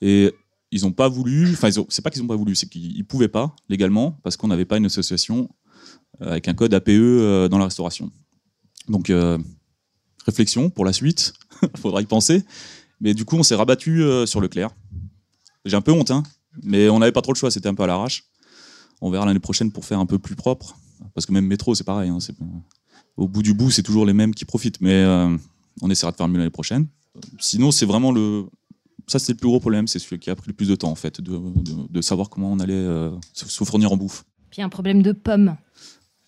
Et 0.00 0.32
ils 0.70 0.82
n'ont 0.82 0.92
pas 0.92 1.08
voulu, 1.08 1.50
enfin, 1.52 1.68
c'est 1.88 2.02
pas 2.02 2.10
qu'ils 2.10 2.22
n'ont 2.22 2.28
pas 2.28 2.36
voulu, 2.36 2.54
c'est 2.54 2.68
qu'ils 2.68 3.04
pouvaient 3.06 3.28
pas 3.28 3.54
légalement 3.68 4.12
parce 4.22 4.36
qu'on 4.36 4.48
n'avait 4.48 4.64
pas 4.64 4.78
une 4.78 4.86
association 4.86 5.48
euh, 6.20 6.32
avec 6.32 6.48
un 6.48 6.54
code 6.54 6.74
APE 6.74 6.88
euh, 6.88 7.48
dans 7.48 7.58
la 7.58 7.64
restauration. 7.64 8.10
Donc 8.88 9.10
euh, 9.10 9.38
réflexion 10.24 10.70
pour 10.70 10.84
la 10.84 10.92
suite, 10.92 11.34
faudra 11.76 12.00
y 12.02 12.06
penser. 12.06 12.44
Mais 13.00 13.14
du 13.14 13.24
coup, 13.24 13.36
on 13.36 13.42
s'est 13.42 13.54
rabattu 13.54 14.02
euh, 14.02 14.26
sur 14.26 14.40
Leclerc. 14.40 14.70
J'ai 15.64 15.76
un 15.76 15.80
peu 15.80 15.92
honte, 15.92 16.10
hein, 16.10 16.22
mais 16.62 16.88
on 16.88 16.98
n'avait 16.98 17.12
pas 17.12 17.22
trop 17.22 17.32
le 17.32 17.38
choix, 17.38 17.50
c'était 17.50 17.68
un 17.68 17.74
peu 17.74 17.82
à 17.82 17.86
l'arrache. 17.86 18.24
On 19.00 19.10
verra 19.10 19.26
l'année 19.26 19.38
prochaine 19.40 19.70
pour 19.72 19.84
faire 19.84 19.98
un 19.98 20.06
peu 20.06 20.18
plus 20.18 20.36
propre, 20.36 20.76
parce 21.14 21.26
que 21.26 21.32
même 21.32 21.46
métro, 21.46 21.74
c'est 21.74 21.84
pareil. 21.84 22.08
hein, 22.10 22.18
au 23.16 23.28
bout 23.28 23.42
du 23.42 23.52
bout, 23.54 23.70
c'est 23.70 23.82
toujours 23.82 24.06
les 24.06 24.12
mêmes 24.12 24.34
qui 24.34 24.44
profitent, 24.44 24.80
mais 24.80 24.92
euh, 24.94 25.36
on 25.80 25.90
essaiera 25.90 26.12
de 26.12 26.16
faire 26.16 26.28
mieux 26.28 26.38
l'année 26.38 26.50
prochaine. 26.50 26.86
Sinon, 27.38 27.70
c'est 27.70 27.86
vraiment 27.86 28.10
le. 28.12 28.46
Ça, 29.08 29.18
c'est 29.18 29.32
le 29.32 29.38
plus 29.38 29.48
gros 29.48 29.58
problème, 29.60 29.88
c'est 29.88 29.98
celui 29.98 30.18
qui 30.18 30.30
a 30.30 30.36
pris 30.36 30.46
le 30.48 30.52
plus 30.54 30.68
de 30.68 30.74
temps, 30.76 30.90
en 30.90 30.94
fait, 30.94 31.20
de, 31.20 31.32
de- 31.36 31.88
de 31.90 32.00
savoir 32.00 32.30
comment 32.30 32.52
on 32.52 32.58
allait 32.60 32.72
euh, 32.74 33.10
se, 33.32 33.64
fournir 33.64 33.92
en 33.92 33.96
bouffe. 33.96 34.24
Puis 34.50 34.62
un 34.62 34.68
problème 34.68 35.02
de 35.02 35.12
pommes. 35.12 35.56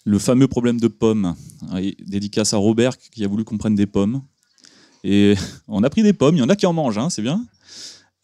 Le 0.04 0.18
fameux 0.18 0.48
problème 0.48 0.78
de 0.80 0.88
pommes. 0.88 1.34
Oui, 1.72 1.96
dédicace 2.04 2.52
à 2.52 2.56
Robert 2.58 2.98
qui 2.98 3.24
a 3.24 3.28
voulu 3.28 3.44
qu'on 3.44 3.56
prenne 3.58 3.74
des 3.76 3.86
pommes. 3.86 4.22
Et 5.04 5.34
on 5.68 5.82
a 5.84 5.88
pris 5.90 6.02
des 6.02 6.12
pommes, 6.12 6.34
il 6.36 6.40
y 6.40 6.42
en 6.42 6.48
a 6.48 6.56
qui 6.56 6.66
en 6.66 6.72
mangent, 6.72 6.98
hein, 6.98 7.08
c'est 7.10 7.22
bien. 7.22 7.46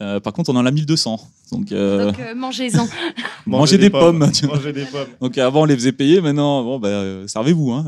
Euh, 0.03 0.19
par 0.21 0.33
contre, 0.33 0.51
on 0.51 0.57
en 0.57 0.65
a 0.65 0.71
1200. 0.71 1.21
Donc, 1.53 1.73
euh, 1.73 2.07
Donc, 2.07 2.19
euh, 2.21 2.35
mangez-en. 2.35 2.89
Manger 3.47 3.77
des 3.79 3.91
pommes, 3.91 4.31
tu 4.33 4.47
vois. 4.47 4.57
Manger 4.57 4.73
des 4.73 4.85
pommes. 4.87 5.09
donc 5.21 5.37
avant, 5.39 5.63
on 5.63 5.65
les 5.67 5.75
faisait 5.77 5.93
payer, 5.93 6.21
maintenant, 6.21 6.63
bon, 6.63 6.79
bah, 6.79 6.89
euh, 6.89 7.27
servez-vous. 7.29 7.73
Hein, 7.73 7.85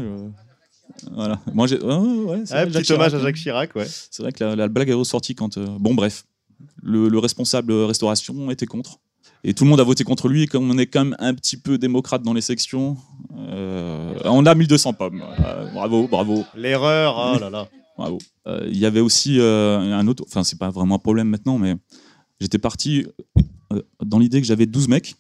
voilà. 1.15 1.41
Ouais, 1.55 1.63
ouais, 1.63 2.43
c'est 2.45 2.55
Ah, 2.55 2.65
vrai, 2.65 2.67
petit 2.67 2.85
Jacques 2.85 2.91
hommage 2.91 3.11
Chirac, 3.11 3.15
à 3.15 3.19
Jacques 3.19 3.37
Chirac, 3.37 3.77
ouais. 3.77 3.87
C'est 3.89 4.23
vrai 4.23 4.33
que 4.33 4.45
la, 4.45 4.57
la 4.57 4.69
blague 4.69 4.89
est 4.91 4.95
ressortie 4.95 5.35
quand. 5.35 5.57
euh, 5.59 5.67
Bon, 5.79 5.95
bref. 5.95 6.25
Le, 6.83 7.09
le 7.09 7.19
responsable 7.19 7.73
restauration 7.73 8.51
était 8.51 8.67
contre. 8.67 8.99
Et 9.45 9.55
tout 9.55 9.65
le 9.65 9.71
monde 9.71 9.81
a 9.81 9.85
voté 9.85 10.05
contre 10.05 10.29
lui. 10.29 10.43
Et 10.43 10.47
comme 10.47 10.71
on 10.71 10.79
est 10.79 10.87
quand 10.87 11.05
même 11.05 11.17
un 11.19 11.35
petit 11.35 11.57
peu 11.57 11.77
démocrate 11.79 12.23
dans 12.23 12.33
les 12.35 12.41
sections, 12.41 12.97
euh, 13.39 14.15
on 14.25 14.47
a 14.47 14.55
1200 14.55 14.93
pommes. 14.93 15.23
Euh, 15.45 15.71
bravo, 15.73 16.07
bravo. 16.09 16.45
L'erreur, 16.55 17.17
oh 17.37 17.39
là 17.41 17.51
là. 17.51 17.69
Bravo. 17.99 18.19
Euh, 18.47 18.67
Il 18.71 18.79
y 18.79 18.87
avait 18.87 19.01
aussi 19.01 19.39
euh, 19.39 19.79
un 19.95 20.07
autre, 20.09 20.25
enfin 20.27 20.43
c'est 20.45 20.59
pas 20.59 20.71
vraiment 20.71 20.95
un 20.95 20.99
problème 20.99 21.29
maintenant, 21.29 21.59
mais 21.59 21.75
j'étais 22.43 22.59
parti 22.59 23.07
euh, 23.73 23.83
dans 24.05 24.19
l'idée 24.19 24.41
que 24.41 24.47
j'avais 24.47 24.67
12 24.67 24.89
mecs, 24.89 25.15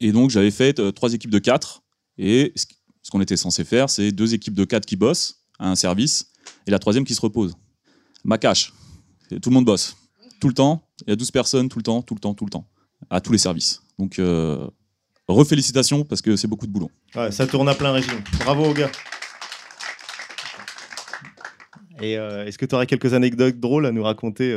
et 0.00 0.12
donc 0.12 0.30
j'avais 0.30 0.50
fait 0.50 0.80
euh, 0.80 0.90
trois 0.90 1.12
équipes 1.12 1.30
de 1.30 1.38
4, 1.38 1.82
et 2.18 2.52
ce 2.56 3.10
qu'on 3.10 3.20
était 3.20 3.36
censé 3.36 3.64
faire, 3.64 3.90
c'est 3.90 4.12
deux 4.12 4.34
équipes 4.34 4.54
de 4.54 4.64
4 4.64 4.86
qui 4.86 4.96
bossent 4.96 5.42
à 5.58 5.68
un 5.70 5.74
service, 5.74 6.32
et 6.66 6.70
la 6.70 6.78
troisième 6.78 7.04
qui 7.04 7.14
se 7.14 7.20
repose. 7.20 7.54
Ma 8.24 8.38
cache, 8.38 8.72
tout 9.42 9.50
le 9.50 9.54
monde 9.54 9.66
bosse, 9.66 9.96
tout 10.40 10.48
le 10.48 10.54
temps, 10.54 10.88
il 11.06 11.10
y 11.10 11.12
a 11.12 11.16
12 11.16 11.30
personnes, 11.30 11.68
tout 11.68 11.78
le 11.78 11.84
temps, 11.84 12.02
tout 12.02 12.14
le 12.14 12.20
temps, 12.20 12.34
tout 12.34 12.46
le 12.46 12.50
temps, 12.50 12.66
à 13.10 13.20
tous 13.20 13.32
les 13.32 13.38
services. 13.38 13.82
Donc, 13.98 14.18
euh, 14.18 14.66
refélicitations, 15.28 16.04
parce 16.04 16.22
que 16.22 16.36
c'est 16.36 16.48
beaucoup 16.48 16.66
de 16.66 16.72
boulot. 16.72 16.90
Ouais, 17.14 17.30
ça 17.30 17.46
tourne 17.46 17.68
à 17.68 17.74
plein 17.74 17.92
régime. 17.92 18.22
Bravo 18.38 18.64
aux 18.64 18.74
gars. 18.74 18.90
Et 22.00 22.14
est-ce 22.14 22.58
que 22.58 22.66
tu 22.66 22.74
aurais 22.74 22.86
quelques 22.86 23.14
anecdotes 23.14 23.60
drôles 23.60 23.86
à 23.86 23.92
nous 23.92 24.02
raconter 24.02 24.52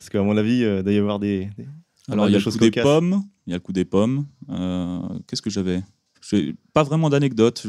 Parce 0.00 0.08
qu'à 0.08 0.22
mon 0.22 0.36
avis, 0.36 0.64
euh, 0.64 0.78
il 0.78 0.82
doit 0.82 0.92
y 0.92 0.98
avoir 0.98 1.18
des, 1.20 1.50
des- 1.56 1.66
Alors, 2.10 2.26
il 2.28 2.32
y 2.32 2.34
a 2.34 2.38
le 2.38 2.44
coup 2.44 2.58
des 2.58 2.70
pommes. 2.82 3.22
Il 3.46 3.50
y 3.50 3.52
a 3.52 3.56
le 3.56 3.60
coup 3.60 3.72
des 3.72 3.84
pommes. 3.84 4.26
Euh, 4.48 5.00
Qu'est-ce 5.28 5.42
que 5.42 5.50
j'avais? 5.50 5.82
J'ai 6.28 6.54
Pas 6.72 6.82
vraiment 6.82 7.08
d'anecdote. 7.10 7.60
Je- 7.64 7.68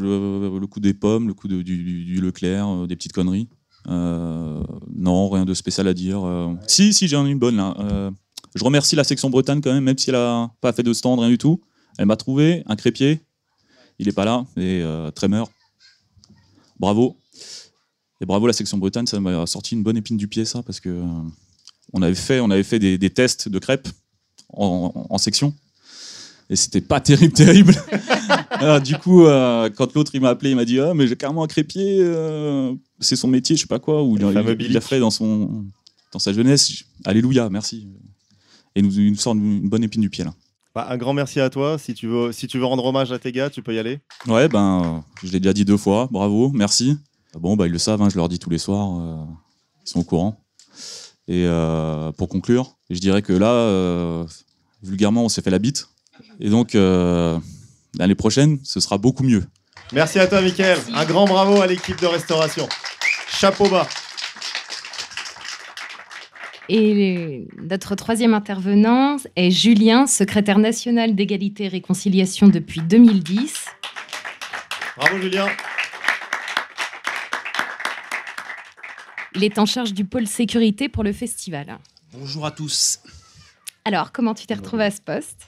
Le 0.59 0.65
coup 0.67 0.79
des 0.79 0.93
pommes, 0.93 1.27
le 1.27 1.33
coup 1.33 1.47
de- 1.47 1.61
du, 1.61 2.19
Leclerc, 2.21 2.67
euh, 2.67 2.87
des 2.87 2.95
petites 2.95 3.11
conneries. 3.13 3.49
Euh, 3.89 4.63
non, 4.95 5.29
rien 5.29 5.43
de 5.45 5.53
spécial 5.53 5.87
à 5.87 5.93
dire. 5.93 6.23
Euh, 6.25 6.53
si, 6.67 6.93
si, 6.93 7.07
j'en 7.07 7.25
ai 7.27 7.29
une 7.31 7.39
bonne 7.39 7.57
là. 7.57 7.75
Euh, 7.79 8.11
je 8.55 8.63
remercie 8.63 8.95
la 8.95 9.03
section 9.03 9.29
Bretagne 9.29 9.59
quand 9.61 9.73
même, 9.73 9.83
même 9.83 9.97
si 9.97 10.09
elle 10.09 10.15
a 10.15 10.51
pas 10.61 10.71
fait 10.73 10.83
de 10.83 10.93
stand, 10.93 11.19
rien 11.19 11.29
du 11.29 11.37
tout. 11.37 11.61
Elle 11.97 12.05
m'a 12.05 12.15
trouvé 12.17 12.63
un 12.67 12.75
crépier. 12.75 13.19
Il 13.99 14.07
est 14.07 14.13
pas 14.13 14.25
là, 14.25 14.45
et 14.57 14.81
euh, 14.83 15.11
Tremor. 15.11 15.49
Bravo. 16.79 17.17
Et 18.21 18.25
bravo 18.25 18.47
la 18.47 18.53
section 18.53 18.77
Bretagne, 18.77 19.07
ça 19.07 19.19
m'a 19.19 19.45
sorti 19.47 19.75
une 19.75 19.83
bonne 19.83 19.97
épine 19.97 20.17
du 20.17 20.27
pied, 20.27 20.45
ça, 20.45 20.61
parce 20.63 20.79
que 20.79 20.89
euh, 20.89 21.05
on 21.93 22.01
avait 22.01 22.15
fait, 22.15 22.39
on 22.39 22.49
avait 22.51 22.63
fait 22.63 22.79
des, 22.79 22.97
des 22.97 23.09
tests 23.09 23.49
de 23.49 23.59
crêpes 23.59 23.87
en, 24.53 24.91
en- 24.95 25.07
en 25.13 25.17
section. 25.17 25.53
Et 26.49 26.55
c'était 26.55 26.81
pas 26.81 26.99
terrible, 26.99 27.33
terrible. 27.45 27.73
Alors, 28.51 28.81
du 28.81 28.97
coup, 28.97 29.25
euh, 29.25 29.69
quand 29.69 29.93
l'autre 29.93 30.11
il 30.15 30.21
m'a 30.21 30.29
appelé, 30.29 30.49
il 30.51 30.55
m'a 30.55 30.65
dit 30.65 30.79
Ah, 30.79 30.93
mais 30.93 31.07
j'ai 31.07 31.15
carrément 31.15 31.43
un 31.43 31.47
crépier, 31.47 31.97
euh, 32.01 32.73
c'est 32.99 33.15
son 33.15 33.27
métier, 33.27 33.55
je 33.55 33.61
sais 33.61 33.67
pas 33.67 33.79
quoi, 33.79 34.03
ou 34.03 34.17
il, 34.17 34.21
il- 34.59 34.73
l'a 34.73 34.81
fait 34.81 34.99
dans, 34.99 35.11
son, 35.11 35.65
dans 36.11 36.19
sa 36.19 36.33
jeunesse. 36.33 36.83
Alléluia, 37.05 37.49
merci. 37.49 37.87
Et 38.75 38.79
il 38.81 38.85
nous, 38.85 38.99
il 38.99 39.11
nous 39.11 39.17
sort 39.17 39.33
une, 39.33 39.63
une 39.63 39.69
bonne 39.69 39.83
épine 39.83 40.01
du 40.01 40.09
pied 40.09 40.23
là. 40.23 40.33
Bah, 40.75 40.87
un 40.89 40.97
grand 40.97 41.13
merci 41.13 41.39
à 41.41 41.49
toi. 41.49 41.77
Si 41.77 41.93
tu, 41.93 42.07
veux, 42.07 42.31
si 42.31 42.47
tu 42.47 42.57
veux 42.57 42.65
rendre 42.65 42.85
hommage 42.85 43.11
à 43.11 43.19
tes 43.19 43.31
gars, 43.33 43.49
tu 43.49 43.61
peux 43.61 43.73
y 43.73 43.79
aller. 43.79 43.99
Ouais, 44.27 44.47
ben, 44.47 44.81
euh, 44.83 45.27
je 45.27 45.31
l'ai 45.31 45.39
déjà 45.41 45.51
dit 45.53 45.65
deux 45.65 45.75
fois, 45.77 46.07
bravo, 46.11 46.49
merci. 46.53 46.97
Bon, 47.37 47.55
bah, 47.57 47.67
ils 47.67 47.71
le 47.73 47.77
savent, 47.79 48.01
hein, 48.01 48.09
je 48.09 48.15
leur 48.17 48.27
dis 48.29 48.39
tous 48.39 48.49
les 48.49 48.57
soirs, 48.57 48.99
euh, 48.99 49.23
ils 49.85 49.89
sont 49.89 49.99
au 49.99 50.03
courant. 50.03 50.37
Et 51.27 51.45
euh, 51.45 52.11
pour 52.13 52.27
conclure, 52.29 52.75
je 52.89 52.99
dirais 52.99 53.21
que 53.21 53.33
là, 53.33 53.47
euh, 53.51 54.25
vulgairement, 54.83 55.25
on 55.25 55.29
s'est 55.29 55.41
fait 55.41 55.49
la 55.51 55.59
bite. 55.59 55.87
Et 56.39 56.49
donc, 56.49 56.75
euh, 56.75 57.37
l'année 57.97 58.15
prochaine, 58.15 58.59
ce 58.63 58.79
sera 58.79 58.97
beaucoup 58.97 59.23
mieux. 59.23 59.43
Merci 59.93 60.19
à 60.19 60.27
toi, 60.27 60.41
Mickaël. 60.41 60.79
Un 60.93 61.05
grand 61.05 61.25
bravo 61.25 61.61
à 61.61 61.67
l'équipe 61.67 61.99
de 62.01 62.07
restauration. 62.07 62.67
Chapeau 63.29 63.67
bas. 63.69 63.87
Et 66.69 66.93
les- 66.93 67.47
notre 67.69 67.95
troisième 67.95 68.33
intervenant 68.33 69.17
est 69.35 69.51
Julien, 69.51 70.07
secrétaire 70.07 70.57
national 70.57 71.15
d'égalité 71.15 71.65
et 71.65 71.67
réconciliation 71.67 72.47
depuis 72.47 72.81
2010. 72.81 73.65
Bravo, 74.97 75.17
Julien. 75.21 75.47
Il 79.35 79.43
est 79.43 79.57
en 79.59 79.65
charge 79.65 79.93
du 79.93 80.05
pôle 80.05 80.27
sécurité 80.27 80.89
pour 80.89 81.03
le 81.03 81.13
festival. 81.13 81.77
Bonjour 82.13 82.45
à 82.45 82.51
tous. 82.51 82.99
Alors, 83.85 84.11
comment 84.11 84.33
tu 84.33 84.45
t'es 84.45 84.53
retrouvé 84.53 84.83
à 84.83 84.91
ce 84.91 85.01
poste? 85.01 85.47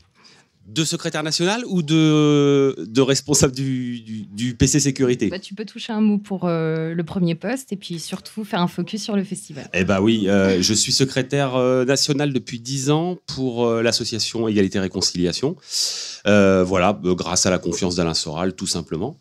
De 0.66 0.86
secrétaire 0.86 1.24
national 1.24 1.66
ou 1.68 1.82
de, 1.82 2.74
de 2.88 3.02
responsable 3.02 3.54
du, 3.54 4.00
du, 4.00 4.56
PC 4.56 4.80
sécurité? 4.80 5.28
Bah, 5.28 5.38
Tu 5.38 5.54
peux 5.54 5.66
toucher 5.66 5.92
un 5.92 6.00
mot 6.00 6.18
pour 6.18 6.46
euh, 6.46 6.94
le 6.94 7.04
premier 7.04 7.36
poste 7.36 7.74
et 7.74 7.76
puis 7.76 8.00
surtout 8.00 8.46
faire 8.46 8.62
un 8.62 8.70
focus 8.70 9.04
sur 9.04 9.18
le 9.18 9.26
festival. 9.26 9.70
Eh 9.74 9.84
bah 9.84 10.00
oui, 10.00 10.30
euh, 10.30 10.62
je 10.62 10.74
suis 10.74 10.94
secrétaire 10.94 11.56
euh, 11.56 11.84
national 11.84 12.32
depuis 12.32 12.62
10 12.62 12.92
ans 12.92 13.18
pour 13.28 13.70
l'association 13.70 14.48
Égalité 14.48 14.80
Réconciliation. 14.80 15.58
voilà, 16.26 16.98
grâce 17.04 17.46
à 17.46 17.50
la 17.50 17.60
confiance 17.60 17.96
d'Alain 17.96 18.14
Soral, 18.14 18.56
tout 18.56 18.68
simplement. 18.68 19.18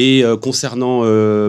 Et 0.00 0.22
concernant 0.40 1.00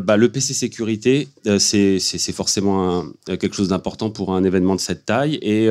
bah, 0.02 0.18
le 0.18 0.28
PC 0.30 0.56
sécurité, 0.56 1.28
c'est 1.60 2.32
forcément 2.34 3.06
quelque 3.28 3.54
chose 3.54 3.68
d'important 3.68 4.10
pour 4.10 4.34
un 4.34 4.44
événement 4.44 4.76
de 4.76 4.80
cette 4.80 5.06
taille. 5.06 5.38
Et 5.44 5.70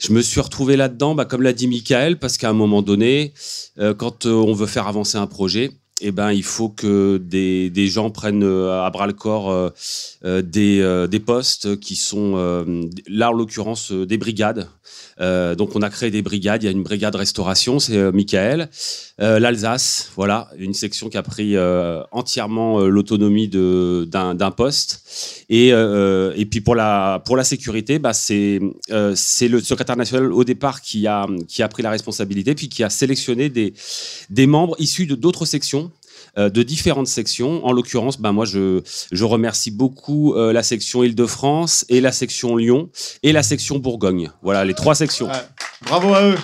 je 0.00 0.12
me 0.12 0.22
suis 0.22 0.40
retrouvé 0.40 0.76
là-dedans, 0.76 1.14
bah, 1.14 1.24
comme 1.24 1.42
l'a 1.42 1.52
dit 1.52 1.66
Michael, 1.66 2.18
parce 2.18 2.36
qu'à 2.38 2.48
un 2.48 2.54
moment 2.54 2.82
donné, 2.82 3.32
euh, 3.78 3.94
quand 3.94 4.26
euh, 4.26 4.32
on 4.32 4.52
veut 4.52 4.66
faire 4.66 4.86
avancer 4.86 5.18
un 5.18 5.26
projet, 5.26 5.72
eh 6.00 6.12
ben, 6.12 6.30
il 6.30 6.44
faut 6.44 6.68
que 6.68 7.16
des, 7.16 7.88
gens 7.88 8.10
prennent 8.10 8.44
euh, 8.44 8.84
à 8.84 8.90
bras 8.90 9.08
le 9.08 9.12
corps 9.12 9.72
des, 10.22 11.22
postes 11.26 11.80
qui 11.80 11.96
sont, 11.96 12.36
là 13.08 13.30
en 13.30 13.32
l'occurrence, 13.32 13.90
des 13.90 14.18
brigades 14.18 14.68
euh, 15.20 15.54
donc 15.54 15.74
on 15.74 15.82
a 15.82 15.90
créé 15.90 16.10
des 16.10 16.22
brigades. 16.22 16.62
Il 16.62 16.66
y 16.66 16.68
a 16.68 16.72
une 16.72 16.82
brigade 16.82 17.14
restauration, 17.14 17.78
c'est 17.78 17.96
euh, 17.96 18.12
Michael. 18.12 18.68
Euh, 19.20 19.38
L'Alsace, 19.38 20.10
voilà, 20.14 20.48
une 20.58 20.74
section 20.74 21.08
qui 21.08 21.16
a 21.16 21.22
pris 21.22 21.56
entièrement 22.12 22.80
l'autonomie 22.80 23.48
d'un 23.48 24.50
poste. 24.56 25.44
Et, 25.48 25.72
puis 26.50 26.60
pour 26.60 26.74
la, 26.74 27.22
sécurité, 27.42 27.98
bah, 27.98 28.12
c'est 28.12 28.60
le 28.90 29.14
secrétaire 29.60 29.96
national 29.96 30.32
au 30.32 30.44
départ 30.44 30.80
qui 30.82 31.06
a, 31.06 31.26
pris 31.70 31.82
la 31.82 31.90
responsabilité, 31.90 32.54
puis 32.54 32.68
qui 32.68 32.84
a 32.84 32.90
sélectionné 32.90 33.48
des, 33.48 33.74
des 34.30 34.46
membres 34.46 34.76
issus 34.78 35.06
de 35.06 35.14
d'autres 35.14 35.46
sections 35.46 35.90
de 36.36 36.62
différentes 36.62 37.06
sections. 37.08 37.64
En 37.64 37.72
l'occurrence, 37.72 38.20
ben 38.20 38.32
moi, 38.32 38.44
je, 38.44 38.82
je 39.10 39.24
remercie 39.24 39.70
beaucoup 39.70 40.34
euh, 40.34 40.52
la 40.52 40.62
section 40.62 41.02
Île-de-France 41.02 41.84
et 41.88 42.00
la 42.00 42.12
section 42.12 42.56
Lyon 42.56 42.90
et 43.22 43.32
la 43.32 43.42
section 43.42 43.78
Bourgogne. 43.78 44.30
Voilà, 44.42 44.64
les 44.64 44.74
trois 44.74 44.94
sections. 44.94 45.28
bravo 45.82 46.14
à 46.14 46.22
eux. 46.22 46.38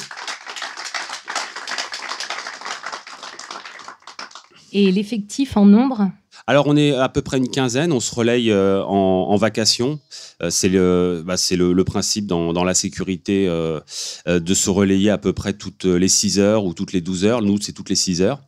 Et 4.73 4.91
l'effectif 4.91 5.57
en 5.57 5.67
nombre? 5.67 6.11
Alors 6.47 6.67
on 6.67 6.77
est 6.77 6.93
à 6.93 7.09
peu 7.09 7.23
près 7.23 7.39
une 7.39 7.49
quinzaine, 7.49 7.91
on 7.91 8.01
se 8.01 8.15
relaye 8.15 8.51
euh, 8.51 8.83
en, 8.85 9.35
vacation. 9.37 9.99
Euh, 10.43 10.51
c'est 10.51 10.69
le, 10.69 11.23
bah, 11.25 11.37
le, 11.51 11.85
principe 11.85 12.27
dans, 12.27 12.65
la 12.65 12.75
sécurité 12.75 13.47
euh, 13.49 13.81
de 14.27 14.55
se 14.55 14.69
relayer 14.69 15.09
à 15.09 15.17
peu 15.17 15.33
près 15.33 15.55
toutes 15.55 15.87
les 15.87 16.09
6 16.09 16.39
heures 16.39 16.67
ou 16.67 16.75
toutes 16.75 16.93
les 16.93 17.01
12 17.01 17.25
heures. 17.25 17.41
Nous, 17.41 17.59
c'est 17.63 17.73
toutes 17.73 17.89
les 17.89 17.95
6 17.95 18.21
heures. 18.21 18.43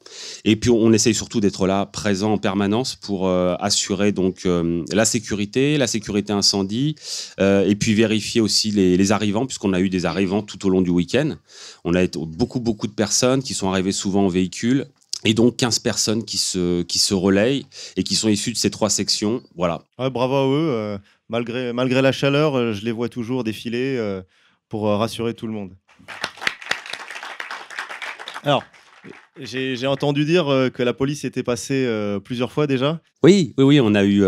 Et 0.44 0.56
puis 0.56 0.68
on 0.68 0.92
essaye 0.92 1.14
surtout 1.14 1.40
d'être 1.40 1.66
là, 1.66 1.86
présent 1.86 2.34
en 2.34 2.38
permanence 2.38 2.96
pour 2.96 3.30
assurer 3.30 4.12
donc 4.12 4.46
la 4.92 5.04
sécurité, 5.04 5.78
la 5.78 5.86
sécurité 5.86 6.32
incendie, 6.32 6.96
et 7.40 7.76
puis 7.76 7.94
vérifier 7.94 8.40
aussi 8.40 8.70
les, 8.70 8.96
les 8.96 9.12
arrivants, 9.12 9.46
puisqu'on 9.46 9.72
a 9.72 9.80
eu 9.80 9.88
des 9.88 10.06
arrivants 10.06 10.42
tout 10.42 10.64
au 10.66 10.70
long 10.70 10.82
du 10.82 10.90
week-end. 10.90 11.34
On 11.84 11.94
a 11.94 12.06
beaucoup, 12.06 12.60
beaucoup 12.60 12.86
de 12.86 12.92
personnes 12.92 13.42
qui 13.42 13.54
sont 13.54 13.68
arrivées 13.70 13.92
souvent 13.92 14.26
en 14.26 14.28
véhicule 14.28 14.86
et 15.24 15.34
donc 15.34 15.56
15 15.56 15.78
personnes 15.80 16.24
qui 16.24 16.38
se, 16.38 16.82
qui 16.82 16.98
se 16.98 17.14
relayent 17.14 17.66
et 17.96 18.02
qui 18.02 18.14
sont 18.14 18.28
issues 18.28 18.52
de 18.52 18.56
ces 18.56 18.70
trois 18.70 18.90
sections. 18.90 19.42
Voilà. 19.56 19.82
bravo 19.98 20.34
à 20.34 20.46
eux. 20.46 20.70
Euh, 20.70 20.98
malgré, 21.28 21.72
malgré 21.72 22.02
la 22.02 22.12
chaleur, 22.12 22.56
euh, 22.56 22.72
je 22.72 22.84
les 22.84 22.92
vois 22.92 23.08
toujours 23.08 23.44
défiler 23.44 23.96
euh, 23.96 24.22
pour 24.68 24.88
rassurer 24.88 25.34
tout 25.34 25.46
le 25.46 25.52
monde. 25.52 25.72
Alors, 28.42 28.62
j'ai 29.40 29.86
entendu 29.86 30.24
dire 30.24 30.46
que 30.72 30.82
la 30.82 30.92
police 30.92 31.24
était 31.24 31.42
passée 31.42 31.88
plusieurs 32.24 32.52
fois 32.52 32.68
déjà. 32.68 33.00
Oui, 33.24 33.54
oui, 33.58 33.64
oui, 33.64 33.80
on 33.80 33.94
a 33.94 34.04
eu 34.04 34.24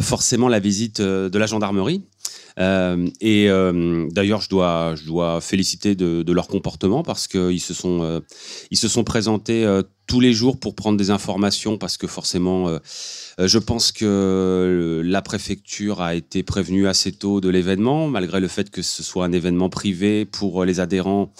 forcément 0.00 0.48
la 0.48 0.58
visite 0.58 1.00
de 1.00 1.38
la 1.38 1.46
gendarmerie. 1.46 2.04
Et 2.58 3.48
d'ailleurs, 4.10 4.40
je 4.40 4.48
dois, 4.48 4.94
je 4.96 5.04
dois 5.06 5.40
féliciter 5.40 5.94
de, 5.94 6.32
leur 6.32 6.48
comportement 6.48 7.02
parce 7.02 7.28
qu'ils 7.28 7.60
se 7.60 7.74
sont, 7.74 8.22
ils 8.70 8.78
se 8.78 8.88
sont 8.88 9.04
présentés 9.04 9.66
tous 10.08 10.18
les 10.20 10.32
jours 10.32 10.58
pour 10.58 10.74
prendre 10.74 10.98
des 10.98 11.10
informations 11.10 11.78
parce 11.78 11.96
que 11.96 12.08
forcément, 12.08 12.68
euh, 12.68 12.78
euh, 13.38 13.46
je 13.46 13.58
pense 13.58 13.92
que 13.92 15.02
la 15.04 15.22
préfecture 15.22 16.00
a 16.00 16.14
été 16.16 16.42
prévenue 16.42 16.88
assez 16.88 17.12
tôt 17.12 17.40
de 17.40 17.48
l'événement, 17.48 18.08
malgré 18.08 18.40
le 18.40 18.48
fait 18.48 18.70
que 18.70 18.82
ce 18.82 19.02
soit 19.02 19.26
un 19.26 19.32
événement 19.32 19.68
privé 19.68 20.24
pour 20.24 20.64
les 20.64 20.80
adhérents 20.80 21.30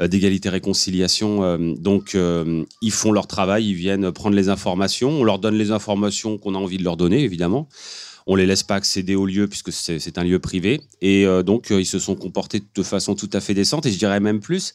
euh, 0.00 0.06
d'égalité 0.06 0.48
réconciliation. 0.48 1.58
donc, 1.78 2.16
ils 2.80 2.92
font 2.92 3.10
leur 3.10 3.26
travail, 3.26 3.68
ils 3.68 3.74
viennent 3.74 4.12
prendre 4.12 4.36
les 4.36 4.48
informations, 4.48 5.10
on 5.10 5.24
leur 5.24 5.40
donne 5.40 5.56
les 5.56 5.72
informations 5.72 6.38
qu'on 6.38 6.54
a 6.54 6.58
envie 6.58 6.78
de 6.78 6.84
leur 6.84 6.96
donner, 6.96 7.24
évidemment. 7.24 7.68
On 8.26 8.36
les 8.36 8.46
laisse 8.46 8.62
pas 8.62 8.76
accéder 8.76 9.14
au 9.14 9.26
lieu 9.26 9.48
puisque 9.48 9.72
c'est 9.72 10.18
un 10.18 10.24
lieu 10.24 10.38
privé. 10.38 10.80
Et 11.00 11.26
euh, 11.26 11.42
donc, 11.42 11.70
euh, 11.70 11.80
ils 11.80 11.86
se 11.86 11.98
sont 11.98 12.14
comportés 12.14 12.62
de 12.74 12.82
façon 12.82 13.14
tout 13.14 13.30
à 13.32 13.40
fait 13.40 13.54
décente. 13.54 13.86
Et 13.86 13.90
je 13.90 13.98
dirais 13.98 14.20
même 14.20 14.40
plus, 14.40 14.74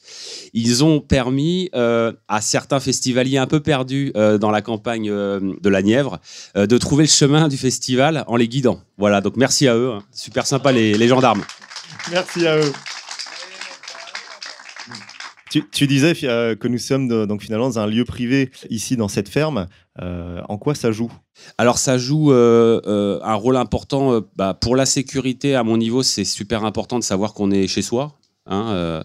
ils 0.54 0.84
ont 0.84 1.00
permis 1.00 1.70
euh, 1.76 2.12
à 2.28 2.42
certains 2.42 2.80
festivaliers 2.80 3.38
un 3.38 3.48
peu 3.48 3.60
perdus 3.60 4.12
dans 4.14 4.52
la 4.52 4.62
campagne 4.62 5.10
de 5.10 5.70
la 5.70 5.82
Nièvre 5.82 6.20
de 6.56 6.78
trouver 6.78 7.04
le 7.04 7.10
chemin 7.10 7.48
du 7.48 7.58
festival 7.58 8.24
en 8.28 8.36
les 8.36 8.48
guidant. 8.48 8.82
Voilà, 8.98 9.22
donc 9.22 9.38
merci 9.38 9.68
à 9.68 9.76
eux. 9.76 9.92
Hein. 9.92 10.04
Super 10.12 10.46
sympa 10.48 10.72
les, 10.72 11.08
gendarmes. 11.08 11.44
Merci 12.12 12.48
à 12.48 12.58
eux. 12.58 12.72
Tu, 15.50 15.88
disais 15.88 16.14
que 16.14 16.68
nous 16.68 16.78
sommes 16.78 17.26
donc 17.26 17.42
finalement 17.42 17.68
dans 17.68 17.80
un 17.80 17.88
lieu 17.88 18.06
privé 18.06 18.52
ici 18.70 18.98
dans 18.98 19.08
cette 19.08 19.30
ferme. 19.30 19.68
en 20.00 20.58
quoi 20.58 20.76
ça 20.76 20.92
joue? 20.92 21.12
Alors 21.58 21.78
ça 21.78 21.98
joue 21.98 22.32
euh, 22.32 22.82
euh, 22.86 23.20
un 23.24 23.36
rôle 23.36 23.58
important 23.58 24.14
euh, 24.14 24.22
bah, 24.36 24.54
pour 24.54 24.76
la 24.76 24.86
sécurité. 24.86 25.56
À 25.56 25.64
mon 25.64 25.78
niveau, 25.78 26.04
c'est 26.04 26.26
super 26.26 26.66
important 26.66 27.00
de 27.00 27.04
savoir 27.04 27.34
qu'on 27.34 27.52
est 27.52 27.68
chez 27.68 27.82
soi. 27.82 28.17
Hein, 28.50 29.04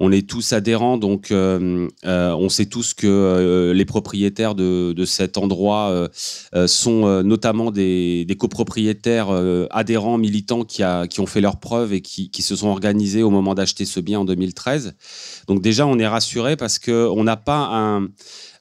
on 0.00 0.12
est 0.12 0.28
tous 0.28 0.52
adhérents, 0.52 0.98
donc 0.98 1.28
on 1.32 2.48
sait 2.48 2.66
tous 2.66 2.94
que 2.94 3.72
les 3.74 3.84
propriétaires 3.84 4.54
de, 4.54 5.04
cet 5.04 5.38
endroit 5.38 6.08
sont 6.66 7.22
notamment 7.22 7.70
des, 7.70 8.26
copropriétaires 8.38 9.28
adhérents, 9.70 10.18
militants 10.18 10.64
qui, 10.64 10.82
ont 10.84 11.26
fait 11.26 11.40
leurs 11.40 11.60
preuves 11.60 11.92
et 11.92 12.00
qui, 12.00 12.30
qui 12.30 12.42
se 12.42 12.56
sont 12.56 12.68
organisés 12.68 13.22
au 13.22 13.30
moment 13.30 13.54
d'acheter 13.54 13.84
ce 13.84 14.00
bien 14.00 14.20
en 14.20 14.24
2013. 14.24 14.94
Donc 15.46 15.62
déjà, 15.62 15.86
on 15.86 15.98
est 15.98 16.06
rassuré 16.06 16.56
parce 16.56 16.78
qu'on 16.78 17.24
n'a 17.24 17.36
pas 17.36 17.68
un 17.72 18.08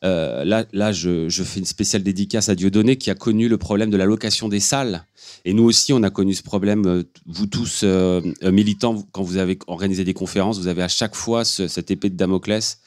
euh, 0.06 0.46
là, 0.46 0.66
là 0.72 0.92
je, 0.92 1.30
fais 1.30 1.60
une 1.60 1.66
spéciale 1.66 2.04
dédicace 2.04 2.50
à 2.50 2.56
Dieudonné 2.56 2.98
qui 2.98 3.10
a 3.10 3.16
connu 3.16 3.50
le 3.50 3.58
problème 3.58 3.90
de 3.90 3.98
la 3.98 4.06
location 4.06 4.48
des 4.48 4.60
salles. 4.60 5.06
Et 5.46 5.54
nous 5.54 5.64
aussi, 5.64 5.94
on 5.94 6.04
a 6.04 6.10
connu 6.10 6.34
ce 6.34 6.44
problème. 6.44 6.86
Euh, 6.86 7.04
vous 7.26 7.48
tous, 7.48 7.82
euh, 7.84 8.22
militants, 8.44 9.06
quand 9.12 9.24
vous 9.24 9.38
avez 9.38 9.60
organisé 9.68 10.04
des 10.04 10.14
conférences, 10.14 10.60
vous 10.60 10.68
avez 10.68 10.84
à 10.84 10.88
chaque 10.88 11.16
fois 11.16 11.44
cette 11.46 11.92
épée 11.92 12.10
de 12.10 12.16
Damoclès 12.16 12.80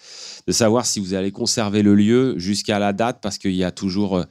de 0.47 0.53
savoir 0.53 0.87
si 0.87 1.01
vous 1.01 1.15
allez 1.15 1.31
conserver 1.31 1.83
le 1.83 1.95
lieu 1.95 2.35
jusqu'à 2.39 2.79
la 2.79 2.93
date, 2.93 3.19
parce 3.23 3.39
qu'il 3.39 3.55
y 3.55 3.65
a 3.65 3.71
toujours 3.71 4.25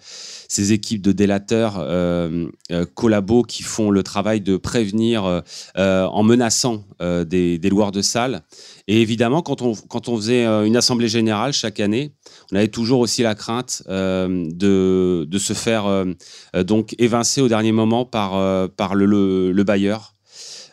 ces 0.47 0.73
équipes 0.73 1.01
de 1.01 1.11
délateurs 1.11 1.75
euh, 1.79 2.47
collabos 2.95 3.43
qui 3.43 3.63
font 3.63 3.91
le 3.91 4.03
travail 4.03 4.41
de 4.41 4.57
prévenir 4.57 5.43
en 5.75 6.23
menaçant 6.23 6.85
des, 6.99 7.57
des 7.57 7.69
loueurs 7.69 7.91
de 7.91 8.01
salles. 8.01 8.41
Et 8.87 9.01
évidemment, 9.01 9.41
quand 9.41 9.61
on, 9.61 9.75
faisait 10.17 10.45
une 10.45 10.75
assemblée 10.75 11.07
générale 11.07 11.53
chaque 11.53 11.79
année, 11.79 12.13
on 12.51 12.55
avait 12.55 12.67
toujours 12.67 12.99
aussi 12.99 13.23
la 13.23 13.35
crainte 13.35 13.83
euh, 13.89 14.45
de, 14.51 15.37
se 15.37 15.53
faire 15.53 15.85
euh, 15.85 16.05
euh, 16.55 16.63
donc 16.63 16.95
évincer 16.99 17.41
au 17.41 17.47
dernier 17.47 17.71
moment 17.71 18.05
par, 18.05 18.35
le, 18.95 19.63
bailleur. 19.63 20.15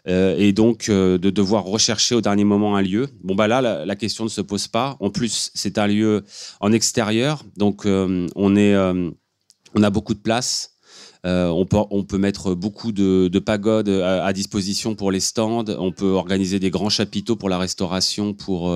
Et 0.09 0.53
donc 0.53 0.88
de 0.90 1.31
devoir 1.31 1.64
rechercher 1.64 2.14
au 2.14 2.21
dernier 2.21 2.44
moment 2.44 2.77
un 2.77 2.83
lieu. 2.83 3.09
Bon, 3.23 3.35
bah 3.35 3.47
là, 3.47 3.85
la, 3.85 3.97
question 3.97 4.25
ne 4.25 4.31
se 4.31 4.40
pose 4.40 4.66
pas. 4.66 4.97
En 5.01 5.11
plus, 5.11 5.51
c'est 5.55 5.77
un 5.77 5.87
lieu 5.87 6.25
en 6.61 6.73
extérieur, 6.73 7.44
donc 7.57 7.83
on, 7.85 8.57
est, 8.57 8.77
on 8.77 9.83
a 9.83 9.90
beaucoup 9.90 10.14
de 10.14 10.21
place. 10.21 10.79
on, 11.25 11.66
peut, 11.68 11.77
on, 11.90 12.05
peut, 12.05 12.18
mettre 12.18 12.55
beaucoup 12.55 12.92
de, 12.92 13.29
de 13.29 13.38
pagodes 13.38 13.90
à, 13.90 14.25
à, 14.25 14.33
disposition 14.33 14.94
pour 14.94 15.11
les 15.11 15.21
stands. 15.21 15.66
On 15.79 15.92
peut 15.92 16.12
organiser 16.12 16.59
des 16.59 16.71
grands 16.71 16.90
chapiteaux 16.90 17.37
pour 17.37 17.51
la 17.51 17.59
restauration, 17.59 18.33
pour, 18.33 18.75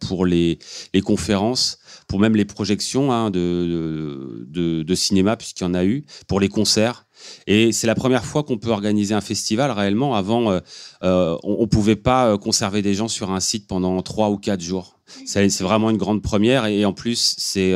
pour 0.00 0.26
les, 0.26 0.58
les 0.92 1.00
conférences 1.00 1.78
pour 2.10 2.18
même 2.18 2.34
les 2.34 2.44
projections 2.44 3.12
hein, 3.12 3.30
de, 3.30 4.44
de, 4.48 4.94
cinéma, 4.96 5.36
puisqu'il 5.36 5.62
y 5.62 5.66
en 5.66 5.74
a 5.74 5.84
eu, 5.84 6.04
pour 6.26 6.40
les 6.40 6.48
concerts. 6.48 7.06
Et 7.46 7.72
c'est 7.72 7.86
la 7.86 7.94
première 7.94 8.24
fois 8.24 8.42
qu'on 8.42 8.58
peut 8.58 8.70
organiser 8.70 9.14
un 9.14 9.20
festival 9.20 9.70
réellement. 9.70 10.14
Avant, 10.14 10.50
euh, 10.50 10.60
euh, 11.02 11.36
on 11.42 11.62
ne 11.62 11.66
pouvait 11.66 11.96
pas 11.96 12.28
euh, 12.28 12.38
conserver 12.38 12.82
des 12.82 12.94
gens 12.94 13.08
sur 13.08 13.30
un 13.30 13.40
site 13.40 13.66
pendant 13.66 14.00
trois 14.02 14.30
ou 14.30 14.38
quatre 14.38 14.60
jours. 14.60 14.98
C'est 15.26 15.60
vraiment 15.60 15.90
une 15.90 15.96
grande 15.96 16.22
première. 16.22 16.66
Et 16.66 16.84
en 16.84 16.92
plus, 16.92 17.34
c'est 17.38 17.74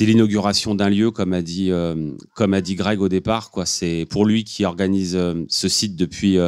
l'inauguration 0.00 0.74
d'un 0.74 0.88
lieu, 0.88 1.10
comme 1.10 1.34
a 1.34 1.42
dit, 1.42 1.70
comme 2.34 2.54
a 2.54 2.62
dit 2.62 2.76
Greg 2.76 3.02
au 3.02 3.10
départ. 3.10 3.50
C'est 3.66 4.06
pour 4.08 4.24
lui 4.24 4.44
qui 4.44 4.64
organise 4.64 5.18
ce 5.48 5.68
site 5.68 5.96
depuis, 5.96 6.38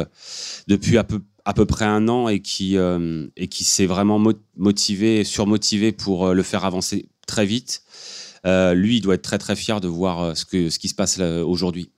depuis 0.67 0.97
à 0.97 1.03
peu, 1.03 1.21
à 1.45 1.53
peu 1.53 1.67
près 1.67 1.85
un 1.85 2.07
an 2.07 2.27
et 2.27 2.39
qui, 2.39 2.75
et 2.75 3.47
qui 3.47 3.63
s'est 3.63 3.85
vraiment 3.85 4.19
motivé, 4.57 5.23
surmotivé 5.23 5.91
pour 5.91 6.33
le 6.33 6.41
faire 6.41 6.65
avancer 6.65 7.05
très 7.27 7.45
vite, 7.45 7.83
lui, 8.45 8.97
il 8.97 9.01
doit 9.01 9.15
être 9.15 9.21
très 9.21 9.37
très 9.37 9.55
fier 9.55 9.81
de 9.81 9.87
voir 9.87 10.35
ce, 10.37 10.45
que, 10.45 10.69
ce 10.69 10.79
qui 10.79 10.89
se 10.89 10.95
passe 10.95 11.19
aujourd'hui. 11.19 11.89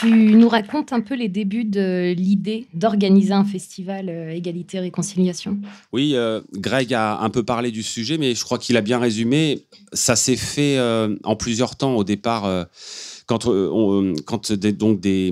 Tu 0.00 0.10
nous 0.10 0.48
racontes 0.48 0.92
un 0.92 1.00
peu 1.00 1.14
les 1.14 1.28
débuts 1.28 1.64
de 1.64 2.12
l'idée 2.16 2.66
d'organiser 2.74 3.32
un 3.32 3.44
festival 3.44 4.08
euh, 4.08 4.30
Égalité 4.30 4.78
Réconciliation? 4.78 5.58
Oui, 5.92 6.12
euh, 6.14 6.40
Greg 6.54 6.92
a 6.92 7.20
un 7.20 7.30
peu 7.30 7.42
parlé 7.44 7.70
du 7.70 7.82
sujet, 7.82 8.18
mais 8.18 8.34
je 8.34 8.44
crois 8.44 8.58
qu'il 8.58 8.76
a 8.76 8.82
bien 8.82 8.98
résumé. 8.98 9.64
Ça 9.92 10.14
s'est 10.14 10.36
fait 10.36 10.76
euh, 10.76 11.16
en 11.24 11.34
plusieurs 11.34 11.76
temps. 11.76 11.94
Au 11.96 12.04
départ, 12.04 12.66
quand, 13.26 13.48
quand 14.24 14.52
donc 14.52 15.00
des, 15.00 15.28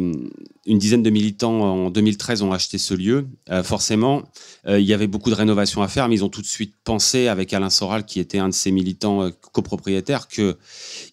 une 0.67 0.79
dizaine 0.79 1.03
de 1.03 1.11
militants 1.11 1.61
en 1.61 1.91
2013 1.91 2.43
ont 2.43 2.53
acheté 2.53 2.79
ce 2.79 2.95
lieu, 2.95 3.27
forcément, 3.63 4.25
il 4.67 4.81
y 4.81 4.93
avait 4.93 5.07
beaucoup 5.07 5.31
de 5.31 5.35
rénovations 5.35 5.83
à 5.83 5.89
faire, 5.89 6.09
mais 6.09 6.17
ils 6.17 6.25
ont 6.25 6.29
tout 6.29 6.43
de 6.43 6.47
suite 6.47 6.75
pensé, 6.83 7.29
avec 7.29 7.53
Alain 7.53 7.71
Soral, 7.71 8.05
qui 8.05 8.19
était 8.19 8.39
un 8.39 8.49
de 8.49 8.55
ces 8.55 8.73
militants 8.73 9.31
copropriétaires, 9.53 10.27
qu'il 10.27 10.57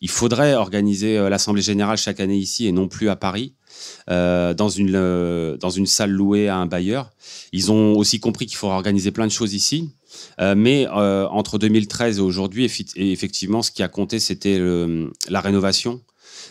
faudrait 0.09 0.55
organiser 0.55 1.29
l'Assemblée 1.29 1.61
générale 1.61 1.97
chaque 1.97 2.19
année 2.19 2.37
ici 2.37 2.65
et 2.65 2.71
non 2.71 2.87
plus 2.87 3.09
à 3.09 3.15
Paris. 3.15 3.53
Euh, 4.09 4.53
dans, 4.53 4.69
une, 4.69 4.95
euh, 4.95 5.57
salle 5.85 6.11
louée 6.11 6.47
à 6.47 6.57
un 6.57 6.65
bailleur. 6.65 7.11
Ils 7.51 7.71
ont 7.71 7.95
aussi 7.95 8.19
compris 8.19 8.45
qu'il 8.45 8.57
faudra 8.57 8.75
organiser 8.75 9.11
plein 9.11 9.27
de 9.27 9.31
choses 9.31 9.53
ici. 9.53 9.89
Euh, 10.39 10.55
mais 10.55 10.87
entre 10.87 11.57
2013 11.57 12.17
et 12.17 12.21
aujourd'hui, 12.21 12.69
effectivement, 12.95 13.61
ce 13.61 13.71
qui 13.71 13.83
a 13.83 13.87
compté, 13.87 14.19
c'était 14.19 14.59
la 15.29 15.41
rénovation 15.41 16.01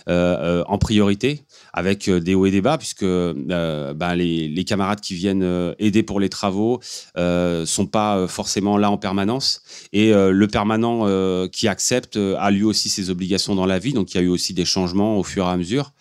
en 0.06 0.78
priorité 0.78 1.44
avec 1.72 2.08
euh, 2.08 2.20
des 2.20 2.34
hauts 2.34 2.46
et 2.46 2.50
des 2.50 2.60
bas, 2.60 2.78
puisque 2.78 3.02
euh, 3.02 3.94
ben, 3.94 4.14
les, 4.14 4.64
camarades 4.64 5.00
qui 5.00 5.14
viennent 5.14 5.42
euh, 5.42 5.74
aider 5.78 6.02
pour 6.02 6.20
les 6.20 6.28
travaux 6.28 6.80
ne 7.16 7.64
sont 7.66 7.86
pas 7.86 8.26
forcément 8.28 8.78
là 8.78 8.90
en 8.90 8.98
permanence. 8.98 9.62
Et 9.92 10.12
le 10.12 10.46
permanent 10.46 11.06
qui 11.48 11.68
accepte 11.68 12.16
a 12.16 12.50
lui 12.50 12.64
aussi 12.64 12.88
ses 12.88 13.10
obligations 13.10 13.54
dans 13.54 13.66
la 13.66 13.78
vie, 13.78 13.92
donc 13.92 14.12
il 14.12 14.16
y 14.16 14.20
a 14.20 14.22
eu 14.22 14.28
aussi 14.28 14.54
des 14.54 14.64
changements 14.64 15.18
au 15.18 15.22
fur 15.22 15.46
et 15.46 15.48
à 15.48 15.56
mesure. 15.56 15.92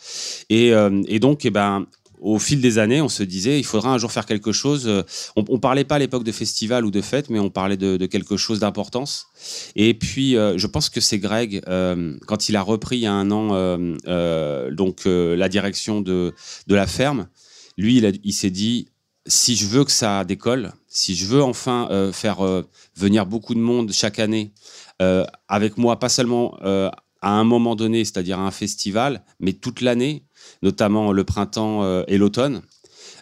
Et, 0.50 0.72
et 1.08 1.20
donc, 1.20 1.46
eh 1.46 1.50
ben, 1.50 1.88
au 2.20 2.38
fil 2.38 2.62
des 2.62 2.78
années, 2.78 3.02
on 3.02 3.10
se 3.10 3.24
disait, 3.24 3.60
il 3.60 3.66
faudra 3.66 3.94
un 3.94 3.98
jour 3.98 4.12
faire 4.12 4.26
quelque 4.26 4.52
chose. 4.52 4.88
Euh, 4.88 5.04
on, 5.36 5.44
ne 5.54 5.58
parlait 5.58 5.86
pas 5.86 5.96
à 5.96 6.00
l'époque 6.00 6.24
de 6.24 6.32
festival 6.32 6.86
ou 6.86 6.92
de 6.92 7.02
fête, 7.02 7.30
mais 7.30 7.40
on 7.40 7.50
parlait 7.50 7.78
de, 7.78 8.06
quelque 8.06 8.38
chose 8.38 8.60
d'importance. 8.60 9.28
Et 9.76 9.94
puis, 9.94 10.36
euh, 10.36 10.58
je 10.58 10.68
pense 10.68 10.90
que 10.90 11.02
c'est 11.02 11.20
Greg, 11.20 11.62
euh, 11.68 12.18
quand 12.28 12.50
il 12.50 12.56
a 12.56 12.62
repris 12.62 12.98
il 12.98 13.02
y 13.02 13.08
a 13.08 13.14
un 13.14 13.32
an 13.32 13.40
donc 14.72 15.02
la 15.06 15.50
direction 15.50 16.02
de, 16.02 16.34
de 16.68 16.76
la 16.76 16.88
ferme, 16.88 17.28
lui, 17.78 17.98
il, 17.98 18.20
il 18.24 18.34
s'est 18.34 18.50
dit, 18.50 18.90
si 19.26 19.56
je 19.56 19.66
veux 19.68 19.84
que 19.84 19.92
ça 19.92 20.24
décolle, 20.26 20.74
si 20.88 21.16
je 21.16 21.26
veux 21.26 21.44
enfin 21.44 22.12
faire 22.14 22.40
venir 22.96 23.26
beaucoup 23.26 23.54
de 23.54 23.60
monde 23.60 23.92
chaque 23.92 24.20
année 24.20 24.54
avec 25.48 25.78
moi, 25.78 26.00
pas 26.00 26.10
seulement 26.10 26.58
à 27.22 27.32
un 27.32 27.44
moment 27.44 27.76
donné, 27.76 28.04
c'est-à-dire 28.06 28.40
à 28.40 28.44
un 28.44 28.52
festival, 28.52 29.24
mais 29.40 29.54
toute 29.54 29.82
l'année, 29.82 30.24
notamment 30.62 31.12
le 31.12 31.24
printemps 31.24 31.84
euh, 31.84 32.04
et 32.08 32.18
l'automne. 32.18 32.62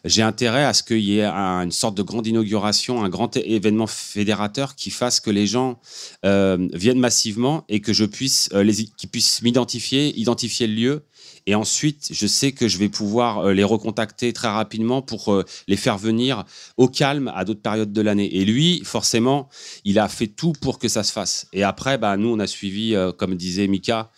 J'ai 0.06 0.22
intérêt 0.22 0.64
à 0.64 0.74
ce 0.74 0.84
qu'il 0.84 1.00
y 1.00 1.20
ait 1.20 1.26
une 1.26 1.72
sorte 1.72 1.96
de 1.96 2.04
grande 2.04 2.28
inauguration, 2.28 3.04
un 3.04 3.10
grand 3.10 3.36
événement 3.36 3.88
fédérateur 3.88 4.76
qui 4.76 4.90
fasse 4.90 5.20
que 5.20 5.32
les 5.32 5.48
gens 5.48 5.80
euh, 6.24 6.70
viennent 6.74 7.00
massivement 7.00 7.66
et 7.68 7.82
que 7.82 7.94
je 7.94 8.06
puisse, 8.06 8.50
euh, 8.54 8.72
qu'ils 8.96 9.10
puissent 9.10 9.42
m'identifier, 9.42 10.18
identifier 10.18 10.68
le 10.68 10.74
lieu 10.74 11.04
et 11.46 11.56
ensuite, 11.56 12.10
je 12.12 12.28
sais 12.28 12.52
que 12.52 12.68
je 12.68 12.78
vais 12.78 12.90
pouvoir 12.90 13.54
les 13.54 13.64
recontacter 13.64 14.34
très 14.34 14.50
rapidement 14.50 15.02
pour 15.02 15.44
les 15.70 15.78
faire 15.78 15.98
venir 15.98 16.44
au 16.76 16.90
calme 16.90 17.32
à 17.34 17.46
d'autres 17.46 17.62
périodes 17.62 17.94
de 17.94 18.02
l'année. 18.02 18.36
Et 18.36 18.44
lui, 18.44 18.82
forcément, 18.84 19.48
il 19.86 19.98
a 19.98 20.10
fait 20.10 20.28
tout 20.28 20.52
pour 20.60 20.78
que 20.78 20.90
ça 20.90 21.04
se 21.04 21.14
fasse. 21.14 21.48
Et 21.54 21.64
après, 21.64 21.98
bah, 21.98 22.18
nous, 22.18 22.28
on 22.28 22.40
a 22.40 22.48
suivi, 22.48 22.94
comme 23.18 23.36
disait 23.36 23.68
Mika, 23.68 24.12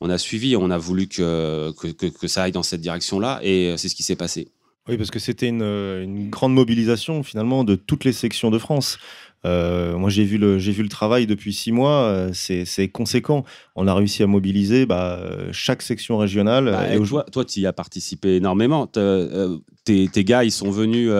on 0.00 0.10
a 0.10 0.18
suivi, 0.18 0.56
on 0.56 0.70
a 0.70 0.78
voulu 0.78 1.08
que, 1.08 1.72
que, 1.72 2.28
ça 2.28 2.44
aille 2.44 2.52
dans 2.52 2.62
cette 2.62 2.80
direction-là, 2.80 3.40
et 3.42 3.70
euh, 3.70 3.76
c'est 3.76 3.88
ce 3.88 3.94
qui 3.94 4.02
s'est 4.02 4.16
passé. 4.16 4.48
Oui, 4.88 4.96
parce 4.96 5.10
que 5.10 5.18
c'était 5.18 5.48
une, 5.48 5.62
une, 5.62 6.30
grande 6.30 6.54
mobilisation 6.54 7.22
finalement 7.22 7.64
de 7.64 7.74
toutes 7.74 8.04
les 8.04 8.12
sections 8.12 8.50
de 8.50 8.58
France. 8.58 8.98
Euh, 9.46 9.96
moi, 9.96 10.10
j'ai 10.10 10.24
vu, 10.24 10.36
le, 10.36 10.58
j'ai 10.58 10.72
vu 10.72 10.82
le 10.82 10.88
travail 10.88 11.26
depuis 11.26 11.52
six 11.54 11.72
mois, 11.72 12.02
euh, 12.02 12.30
c'est, 12.32 12.64
c'est 12.64 12.88
conséquent. 12.88 13.44
On 13.74 13.86
a 13.86 13.94
réussi 13.94 14.22
à 14.22 14.26
mobiliser 14.26 14.84
bah, 14.84 15.20
chaque 15.52 15.82
section 15.82 16.18
régionale. 16.18 16.66
Bah, 16.66 16.94
et 16.94 17.00
toi, 17.00 17.24
toi, 17.30 17.44
tu 17.44 17.60
y 17.60 17.66
as 17.66 17.72
participé 17.72 18.36
énormément. 18.36 18.86
Tes, 18.86 20.08
tes, 20.08 20.24
gars, 20.24 20.44
ils 20.44 20.52
sont 20.52 20.70
venus, 20.70 21.10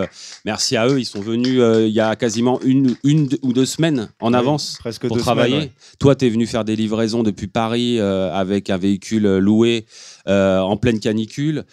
merci 0.44 0.76
à 0.76 0.86
eux, 0.86 1.00
ils 1.00 1.06
sont 1.06 1.20
venus 1.20 1.60
il 1.86 1.92
y 1.92 2.00
a 2.00 2.14
quasiment 2.14 2.60
une, 2.60 2.94
une 3.04 3.28
ou 3.42 3.54
deux 3.54 3.64
semaines 3.64 4.10
en 4.20 4.34
avance 4.34 4.76
presque 4.78 5.08
pour 5.08 5.16
travailler. 5.16 5.72
Toi, 5.98 6.14
tu 6.14 6.26
es 6.26 6.28
venu 6.28 6.46
faire 6.46 6.64
des 6.64 6.76
livraisons 6.76 7.22
depuis 7.22 7.46
Paris 7.46 7.98
avec 7.98 8.68
un 8.68 8.76
véhicule 8.76 9.38
loué 9.38 9.86
en 10.26 10.76
pleine 10.76 11.00
canicule 11.00 11.64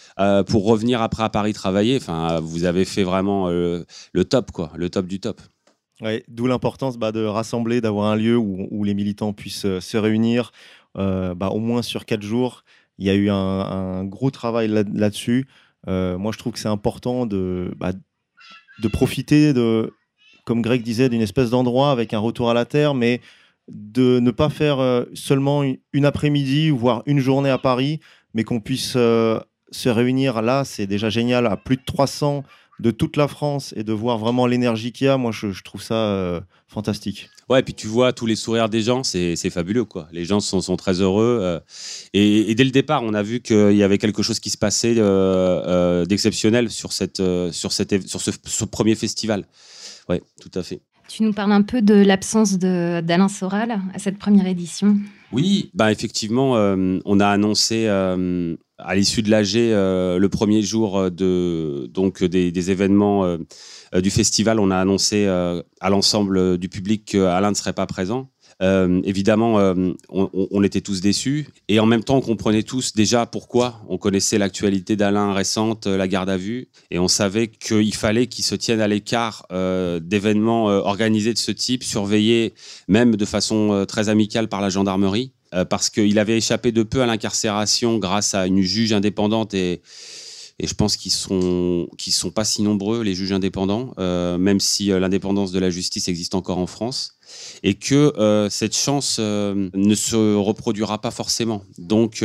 pour 0.46 0.64
revenir 0.64 1.02
après 1.02 1.24
à 1.24 1.28
Paris 1.28 1.52
travailler. 1.52 1.98
Enfin, 1.98 2.40
vous 2.40 2.64
avez 2.64 2.86
fait 2.86 3.04
vraiment 3.04 3.50
le 3.50 4.24
top, 4.24 4.50
quoi, 4.50 4.72
le 4.74 4.88
top 4.88 5.06
du 5.06 5.20
top. 5.20 5.42
D'où 6.28 6.46
l'importance 6.46 6.96
bah, 6.96 7.10
de 7.10 7.24
rassembler, 7.24 7.80
d'avoir 7.80 8.06
un 8.06 8.16
lieu 8.16 8.36
où, 8.36 8.84
les 8.84 8.94
militants 8.94 9.32
puissent 9.32 9.64
euh, 9.64 9.80
se 9.80 9.96
réunir, 9.96 10.52
euh, 10.96 11.34
bah, 11.34 11.48
au 11.48 11.58
moins 11.58 11.82
sur 11.82 12.04
quatre 12.04 12.22
jours. 12.22 12.64
Il 12.98 13.06
y 13.06 13.10
a 13.10 13.14
eu 13.14 13.30
un, 13.30 14.04
gros 14.04 14.30
travail 14.30 14.68
là-dessus. 14.68 15.46
Euh, 15.88 16.18
moi, 16.18 16.32
je 16.32 16.38
trouve 16.38 16.52
que 16.52 16.58
c'est 16.58 16.68
important 16.68 17.26
de, 17.26 17.72
bah, 17.76 17.92
de 18.80 18.88
profiter, 18.88 19.52
de, 19.52 19.92
comme 20.44 20.62
Greg 20.62 20.82
disait, 20.82 21.08
d'une 21.08 21.20
espèce 21.20 21.50
d'endroit 21.50 21.90
avec 21.90 22.14
un 22.14 22.18
retour 22.18 22.50
à 22.50 22.54
la 22.54 22.64
terre, 22.64 22.94
mais 22.94 23.20
de 23.68 24.18
ne 24.18 24.30
pas 24.30 24.48
faire 24.48 25.04
seulement 25.14 25.62
une 25.92 26.04
après-midi, 26.04 26.70
voire 26.70 27.02
une 27.06 27.20
journée 27.20 27.50
à 27.50 27.58
Paris, 27.58 28.00
mais 28.34 28.42
qu'on 28.42 28.60
puisse 28.60 28.92
se 28.92 29.88
réunir 29.88 30.42
là. 30.42 30.64
C'est 30.64 30.86
déjà 30.86 31.10
génial, 31.10 31.46
à 31.46 31.56
plus 31.56 31.76
de 31.76 31.84
300 31.84 32.42
de 32.80 32.90
toute 32.90 33.16
la 33.16 33.28
France 33.28 33.74
et 33.76 33.82
de 33.82 33.92
voir 33.92 34.18
vraiment 34.18 34.46
l'énergie 34.46 34.92
qu'il 34.92 35.06
y 35.06 35.08
a, 35.08 35.16
moi 35.16 35.32
je, 35.32 35.62
trouve 35.62 35.82
ça 35.82 35.94
euh, 35.94 36.40
fantastique. 36.68 37.28
Ouais, 37.48 37.60
et 37.60 37.62
puis 37.62 37.74
tu 37.74 37.86
vois 37.86 38.12
tous 38.12 38.26
les 38.26 38.36
sourires 38.36 38.68
des 38.68 38.82
gens, 38.82 39.02
c'est 39.02 39.50
fabuleux 39.50 39.84
quoi. 39.84 40.08
Les 40.12 40.24
gens 40.24 40.40
sont, 40.40 40.60
sont 40.60 40.76
très 40.76 41.00
heureux. 41.00 41.38
Euh, 41.40 41.60
et, 42.12 42.54
dès 42.54 42.64
le 42.64 42.70
départ, 42.70 43.02
on 43.02 43.14
a 43.14 43.22
vu 43.22 43.40
qu'il 43.40 43.76
y 43.76 43.82
avait 43.82 43.98
quelque 43.98 44.22
chose 44.22 44.38
qui 44.38 44.50
se 44.50 44.58
passait 44.58 44.94
euh, 44.98 46.04
d'exceptionnel 46.04 46.70
sur, 46.70 46.92
cette, 46.92 47.22
sur, 47.52 47.72
cette, 47.72 48.06
sur 48.06 48.20
ce, 48.20 48.64
premier 48.64 48.94
festival. 48.94 49.44
Ouais, 50.08 50.22
tout 50.40 50.50
à 50.54 50.62
fait. 50.62 50.80
Tu 51.08 51.22
nous 51.22 51.32
parles 51.32 51.52
un 51.52 51.62
peu 51.62 51.80
de 51.80 51.94
l'absence 51.94 52.58
d'Alain 52.58 53.28
Soral 53.28 53.80
à 53.94 53.98
cette 53.98 54.18
première 54.18 54.46
édition 54.46 54.98
Oui, 55.32 55.70
bah 55.72 55.90
effectivement, 55.90 56.52
on 56.52 57.20
a 57.20 57.28
annoncé 57.28 57.88
à 58.78 58.94
l'issue 58.94 59.22
de 59.22 59.30
l'AG, 59.30 59.56
euh, 59.56 60.18
le 60.18 60.28
premier 60.28 60.62
jour 60.62 60.98
euh, 60.98 61.10
de, 61.10 61.86
donc, 61.92 62.22
des, 62.22 62.70
événements 62.70 63.24
euh, 63.24 63.38
du 64.00 64.10
festival, 64.10 64.60
on 64.60 64.70
a 64.70 64.76
annoncé 64.76 65.26
à 65.26 65.90
l'ensemble 65.90 66.58
du 66.58 66.68
public 66.68 67.04
qu'Alain 67.06 67.50
ne 67.50 67.56
serait 67.56 67.72
pas 67.72 67.86
présent. 67.86 68.30
évidemment, 68.60 69.74
on, 70.10 70.62
était 70.62 70.82
tous 70.82 71.00
déçus 71.00 71.48
et 71.68 71.80
en 71.80 71.86
même 71.86 72.04
temps, 72.04 72.16
on 72.16 72.20
comprenait 72.20 72.64
tous 72.64 72.92
déjà 72.92 73.24
pourquoi. 73.24 73.80
On 73.88 73.96
connaissait 73.96 74.36
l'actualité 74.36 74.96
d'Alain 74.96 75.32
récente, 75.32 75.86
la 75.86 76.06
garde 76.06 76.28
à 76.28 76.36
vue, 76.36 76.68
et 76.90 76.98
on 76.98 77.08
savait 77.08 77.48
qu'il 77.48 77.94
fallait 77.94 78.26
qu'il 78.26 78.44
se 78.44 78.54
tienne 78.54 78.82
à 78.82 78.88
l'écart 78.88 79.46
d'événements 80.02 80.66
organisés 80.66 81.32
de 81.32 81.38
ce 81.38 81.52
type, 81.52 81.82
surveillés 81.82 82.52
même 82.88 83.16
de 83.16 83.24
façon 83.24 83.86
très 83.88 84.10
amicale 84.10 84.48
par 84.48 84.60
la 84.60 84.68
gendarmerie. 84.68 85.32
Euh, 85.54 85.64
parce 85.64 85.88
qu'il 85.88 86.18
avait 86.18 86.36
échappé 86.36 86.72
de 86.72 86.82
peu 86.82 87.02
à 87.02 87.06
l'incarcération 87.06 87.96
grâce 87.98 88.34
à 88.34 88.46
une 88.46 88.60
juge 88.60 88.92
indépendante 88.92 89.54
et, 89.54 89.80
je 90.60 90.74
pense 90.74 90.96
qu'ils 90.96 91.12
sont 91.12 91.86
sont 92.10 92.30
pas 92.32 92.44
si 92.44 92.62
nombreux 92.62 93.04
les 93.04 93.14
juges 93.14 93.30
indépendants, 93.30 93.94
euh, 94.00 94.38
même 94.38 94.58
si 94.58 94.90
euh, 94.90 94.98
l'indépendance 94.98 95.52
de 95.52 95.60
la 95.60 95.70
justice 95.70 96.08
existe 96.08 96.34
encore 96.34 96.58
en 96.58 96.66
France, 96.66 97.12
et 97.62 97.74
que 97.74 98.48
cette 98.50 98.76
chance 98.76 99.20
ne 99.20 99.94
se 99.94 100.34
reproduira 100.34 101.00
pas 101.00 101.12
forcément. 101.12 101.62
Donc 101.78 102.24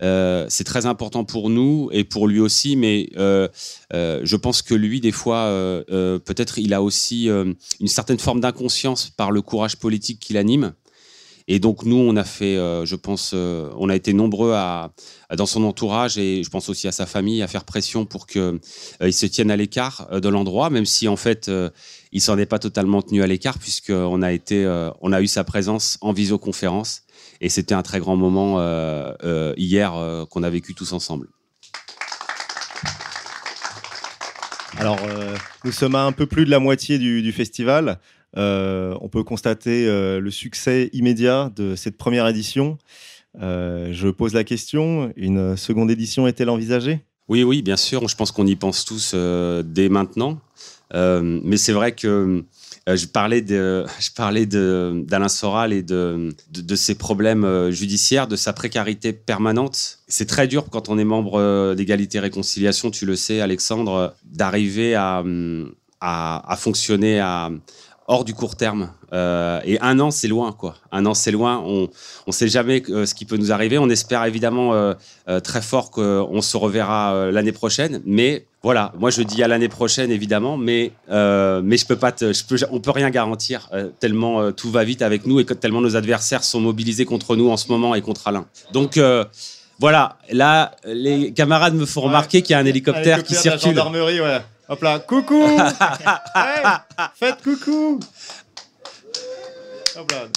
c'est 0.00 0.64
très 0.64 0.86
important 0.86 1.24
pour 1.24 1.50
nous 1.50 1.90
et 1.92 2.04
pour 2.04 2.26
lui 2.26 2.40
aussi, 2.40 2.74
mais 2.74 3.10
je 3.14 4.36
pense 4.36 4.62
que 4.62 4.74
lui, 4.74 5.00
des 5.00 5.12
fois, 5.12 5.50
peut-être 5.88 6.58
il 6.58 6.72
a 6.72 6.80
aussi 6.80 7.26
une 7.26 7.88
certaine 7.88 8.18
forme 8.18 8.40
d'inconscience 8.40 9.10
par 9.10 9.30
le 9.30 9.42
courage 9.42 9.76
politique 9.76 10.20
qu'il 10.20 10.38
anime 10.38 10.72
et 11.48 11.58
donc 11.58 11.84
nous, 11.84 11.96
on 11.96 12.16
a 12.16 12.24
fait, 12.24 12.56
euh, 12.56 12.84
je 12.84 12.96
pense, 12.96 13.32
euh, 13.34 13.70
on 13.76 13.88
a 13.88 13.96
été 13.96 14.12
nombreux 14.12 14.52
à, 14.54 14.92
dans 15.36 15.46
son 15.46 15.64
entourage 15.64 16.18
et 16.18 16.42
je 16.42 16.50
pense 16.50 16.68
aussi 16.68 16.88
à 16.88 16.92
sa 16.92 17.06
famille 17.06 17.42
à 17.42 17.48
faire 17.48 17.64
pression 17.64 18.04
pour 18.04 18.26
qu'il 18.26 18.40
euh, 18.40 19.10
se 19.10 19.26
tienne 19.26 19.50
à 19.50 19.56
l'écart 19.56 20.08
de 20.20 20.28
l'endroit, 20.28 20.70
même 20.70 20.86
si 20.86 21.08
en 21.08 21.16
fait 21.16 21.50
il 22.12 22.20
s'en 22.20 22.38
est 22.38 22.46
pas 22.46 22.58
totalement 22.58 23.02
tenu 23.02 23.22
à 23.22 23.26
l'écart 23.26 23.58
puisqu'on 23.58 24.22
a 24.22 24.32
été, 24.32 24.66
on 25.00 25.12
a 25.12 25.20
eu 25.20 25.26
sa 25.26 25.44
présence 25.44 25.98
en 26.00 26.12
visioconférence 26.12 27.02
et 27.42 27.48
c'était 27.48 27.74
un 27.74 27.82
très 27.82 27.98
grand 27.98 28.16
moment 28.16 28.60
euh, 28.60 29.12
euh, 29.24 29.52
hier 29.56 29.94
euh, 29.94 30.24
qu'on 30.24 30.44
a 30.44 30.48
vécu 30.48 30.74
tous 30.74 30.92
ensemble. 30.92 31.28
Alors, 34.78 34.98
euh, 35.04 35.36
nous 35.64 35.72
sommes 35.72 35.96
à 35.96 36.04
un 36.04 36.12
peu 36.12 36.26
plus 36.26 36.44
de 36.44 36.50
la 36.50 36.60
moitié 36.60 36.98
du 36.98 37.32
festival. 37.32 37.98
Euh, 38.36 38.96
on 39.00 39.08
peut 39.08 39.22
constater 39.22 39.86
euh, 39.86 40.20
le 40.20 40.30
succès 40.30 40.90
immédiat 40.92 41.50
de 41.54 41.74
cette 41.76 41.96
première 41.96 42.26
édition. 42.26 42.78
Euh, 43.40 43.90
je 43.92 44.08
pose 44.08 44.34
la 44.34 44.44
question, 44.44 45.12
une 45.16 45.56
seconde 45.56 45.90
édition 45.90 46.26
est-elle 46.26 46.50
envisagée? 46.50 47.00
Oui, 47.28 47.42
oui, 47.44 47.62
bien 47.62 47.76
sûr. 47.76 48.08
Je 48.08 48.16
pense 48.16 48.32
qu'on 48.32 48.46
y 48.46 48.56
pense 48.56 48.84
tous 48.84 49.14
dès 49.14 49.88
maintenant. 49.88 50.38
Mais 50.92 51.56
c'est 51.56 51.72
vrai 51.72 51.92
que 51.92 52.44
je 52.86 53.06
parlais 53.06 53.40
d'Alain 55.06 55.28
Soral 55.28 55.72
et 55.72 55.82
de, 55.82 56.34
ses 56.74 56.94
problèmes 56.94 57.70
judiciaires, 57.70 58.26
de 58.26 58.36
sa 58.36 58.52
précarité 58.52 59.14
permanente. 59.14 60.00
C'est 60.08 60.26
très 60.26 60.46
dur 60.46 60.66
quand 60.70 60.90
on 60.90 60.98
est 60.98 61.04
membre 61.04 61.74
d'égalité 61.74 62.20
réconciliation, 62.20 62.90
tu 62.90 63.06
le 63.06 63.16
sais, 63.16 63.40
Alexandre, 63.40 64.14
d'arriver 64.24 64.94
à, 64.94 65.24
à, 66.00 66.52
à 66.52 66.56
fonctionner 66.56 67.20
à, 67.20 67.50
hors 68.12 68.24
du 68.24 68.34
court 68.34 68.56
terme. 68.56 68.90
Euh, 69.14 69.60
et 69.64 69.80
un 69.80 69.98
an, 69.98 70.10
c'est 70.10 70.28
loin, 70.28 70.52
quoi. 70.52 70.76
Un 70.92 71.06
an, 71.06 71.14
c'est 71.14 71.30
loin. 71.30 71.62
On 71.64 71.88
ne 72.26 72.32
sait 72.32 72.48
jamais 72.48 72.82
euh, 72.90 73.06
ce 73.06 73.14
qui 73.14 73.24
peut 73.24 73.38
nous 73.38 73.52
arriver. 73.52 73.78
On 73.78 73.88
espère 73.88 74.22
évidemment 74.24 74.74
euh, 74.74 74.94
très 75.42 75.62
fort 75.62 75.90
qu'on 75.90 76.42
se 76.42 76.56
reverra 76.58 77.30
l'année 77.30 77.52
prochaine. 77.52 78.02
Mais 78.04 78.44
voilà, 78.62 78.92
moi 78.98 79.10
je 79.10 79.22
dis 79.22 79.42
à 79.42 79.48
l'année 79.48 79.68
prochaine 79.68 80.10
évidemment, 80.10 80.56
mais 80.56 80.92
mais 81.08 81.76
je 81.76 81.86
peux 81.86 81.96
pas, 81.96 82.12
te, 82.12 82.32
je 82.32 82.44
peux, 82.44 82.56
on 82.70 82.80
peut 82.80 82.90
rien 82.90 83.10
garantir 83.10 83.70
tellement 83.98 84.52
tout 84.52 84.70
va 84.70 84.84
vite 84.84 85.02
avec 85.02 85.26
nous 85.26 85.40
et 85.40 85.44
tellement 85.44 85.80
nos 85.80 85.96
adversaires 85.96 86.44
sont 86.44 86.60
mobilisés 86.60 87.04
contre 87.04 87.34
nous 87.34 87.50
en 87.50 87.56
ce 87.56 87.68
moment 87.68 87.96
et 87.96 88.02
contre 88.02 88.28
Alain. 88.28 88.46
Donc 88.72 89.00
voilà, 89.80 90.16
là 90.30 90.76
les 90.84 91.32
camarades 91.32 91.74
me 91.74 91.86
font 91.86 92.02
remarquer 92.02 92.42
qu'il 92.42 92.52
y 92.52 92.54
a 92.54 92.58
un 92.58 92.66
hélicoptère, 92.66 93.24
qui 93.24 93.32
de 93.32 93.36
la 93.36 93.42
circule. 93.42 93.70
gendarmerie, 93.70 94.20
ouais. 94.20 94.42
Hop 94.68 94.82
là, 94.82 94.98
coucou 95.00 95.42
Hey, 96.34 96.64
Faites 97.14 97.42
coucou 97.42 98.00
Hop 99.96 100.10
là. 100.10 100.28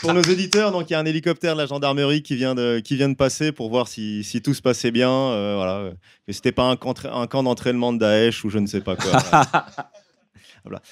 Pour 0.00 0.12
nos 0.12 0.20
auditeurs, 0.22 0.72
donc 0.72 0.90
il 0.90 0.92
y 0.92 0.96
a 0.96 0.98
un 0.98 1.04
hélicoptère 1.06 1.54
de 1.54 1.60
la 1.60 1.66
gendarmerie 1.66 2.22
qui 2.22 2.34
vient 2.36 2.54
de, 2.54 2.80
qui 2.80 2.96
vient 2.96 3.08
de 3.08 3.14
passer 3.14 3.52
pour 3.52 3.70
voir 3.70 3.88
si, 3.88 4.22
si 4.24 4.42
tout 4.42 4.52
se 4.54 4.60
passait 4.62 4.90
bien. 4.90 5.10
euh, 5.10 5.54
voilà, 5.56 5.90
que 6.26 6.32
c'était 6.32 6.52
pas 6.52 6.64
un 6.64 6.76
camp, 6.76 6.94
un 7.04 7.26
camp 7.26 7.42
d'entraînement 7.42 7.92
de 7.92 7.98
Daesh 7.98 8.44
ou 8.44 8.50
je 8.50 8.58
ne 8.58 8.66
sais 8.66 8.80
pas 8.80 8.96
quoi. 8.96 9.12
Voilà. 10.64 10.82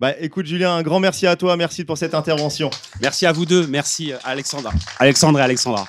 Bah, 0.00 0.18
écoute 0.20 0.46
Julien, 0.46 0.74
un 0.76 0.82
grand 0.82 1.00
merci 1.00 1.26
à 1.26 1.36
toi, 1.36 1.56
merci 1.58 1.84
pour 1.84 1.98
cette 1.98 2.14
intervention. 2.14 2.70
Merci 3.02 3.26
à 3.26 3.32
vous 3.32 3.44
deux, 3.44 3.66
merci 3.66 4.12
euh, 4.12 4.16
Alexandra, 4.24 4.72
Alexandre 4.98 5.38
et 5.38 5.42
Alexandra. 5.42 5.86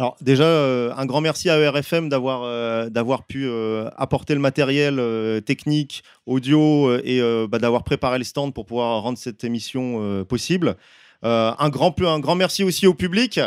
Alors 0.00 0.16
déjà, 0.22 0.44
euh, 0.44 0.94
un 0.96 1.04
grand 1.04 1.20
merci 1.20 1.50
à 1.50 1.58
ERFM 1.58 2.08
d'avoir 2.08 2.40
euh, 2.44 2.88
d'avoir 2.88 3.24
pu 3.24 3.46
euh, 3.46 3.90
apporter 3.98 4.32
le 4.32 4.40
matériel 4.40 4.98
technique, 5.44 6.02
audio 6.24 6.96
et 7.04 7.20
bah, 7.50 7.58
d'avoir 7.58 7.84
préparé 7.84 8.16
le 8.16 8.24
stand 8.24 8.54
pour 8.54 8.64
pouvoir 8.64 9.02
rendre 9.02 9.18
cette 9.18 9.44
émission 9.44 10.24
possible. 10.24 10.76
Un, 11.22 11.68
grand, 11.68 11.94
un 12.00 12.18
grand 12.18 12.34
merci 12.34 12.64
aussi 12.64 12.86
au 12.86 12.94
public. 12.94 13.40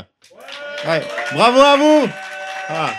Bravo 1.33 1.59
à 1.59 1.75
vous 1.75 2.07
Ah. 2.69 2.91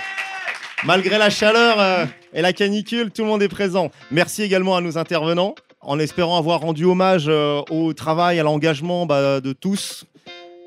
Malgré 0.84 1.16
la 1.16 1.30
chaleur 1.30 2.08
et 2.32 2.42
la 2.42 2.52
canicule, 2.52 3.12
tout 3.12 3.22
le 3.22 3.28
monde 3.28 3.42
est 3.42 3.48
présent. 3.48 3.92
Merci 4.10 4.42
également 4.42 4.76
à 4.76 4.80
nos 4.80 4.98
intervenants, 4.98 5.54
en 5.80 6.00
espérant 6.00 6.38
avoir 6.38 6.60
rendu 6.60 6.84
hommage 6.86 7.28
au 7.28 7.92
travail, 7.92 8.40
à 8.40 8.42
l'engagement 8.42 9.06
bah, 9.06 9.40
de 9.40 9.52
tous. 9.52 10.06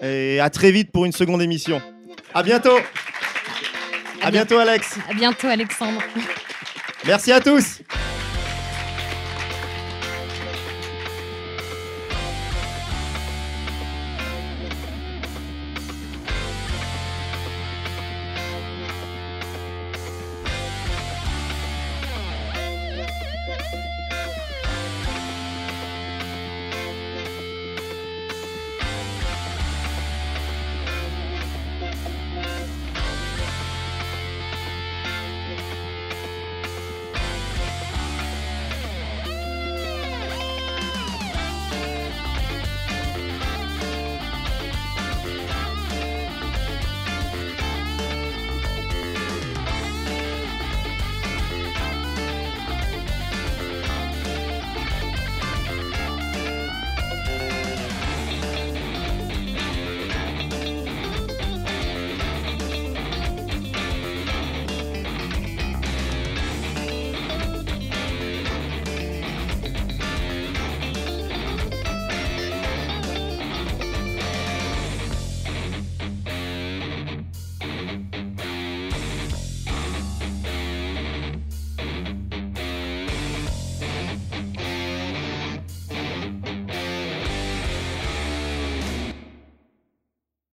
Et 0.02 0.40
à 0.40 0.50
très 0.50 0.72
vite 0.72 0.94
pour 0.94 1.04
une 1.04 1.12
seconde 1.12 1.42
émission. 1.42 1.82
À 2.34 2.44
bientôt. 2.44 2.80
À 4.22 4.32
bientôt 4.32 4.58
Alex. 4.58 4.98
À 5.10 5.14
bientôt, 5.14 5.48
Alexandre. 5.48 6.02
Merci 7.06 7.32
à 7.32 7.40
tous. 7.40 7.80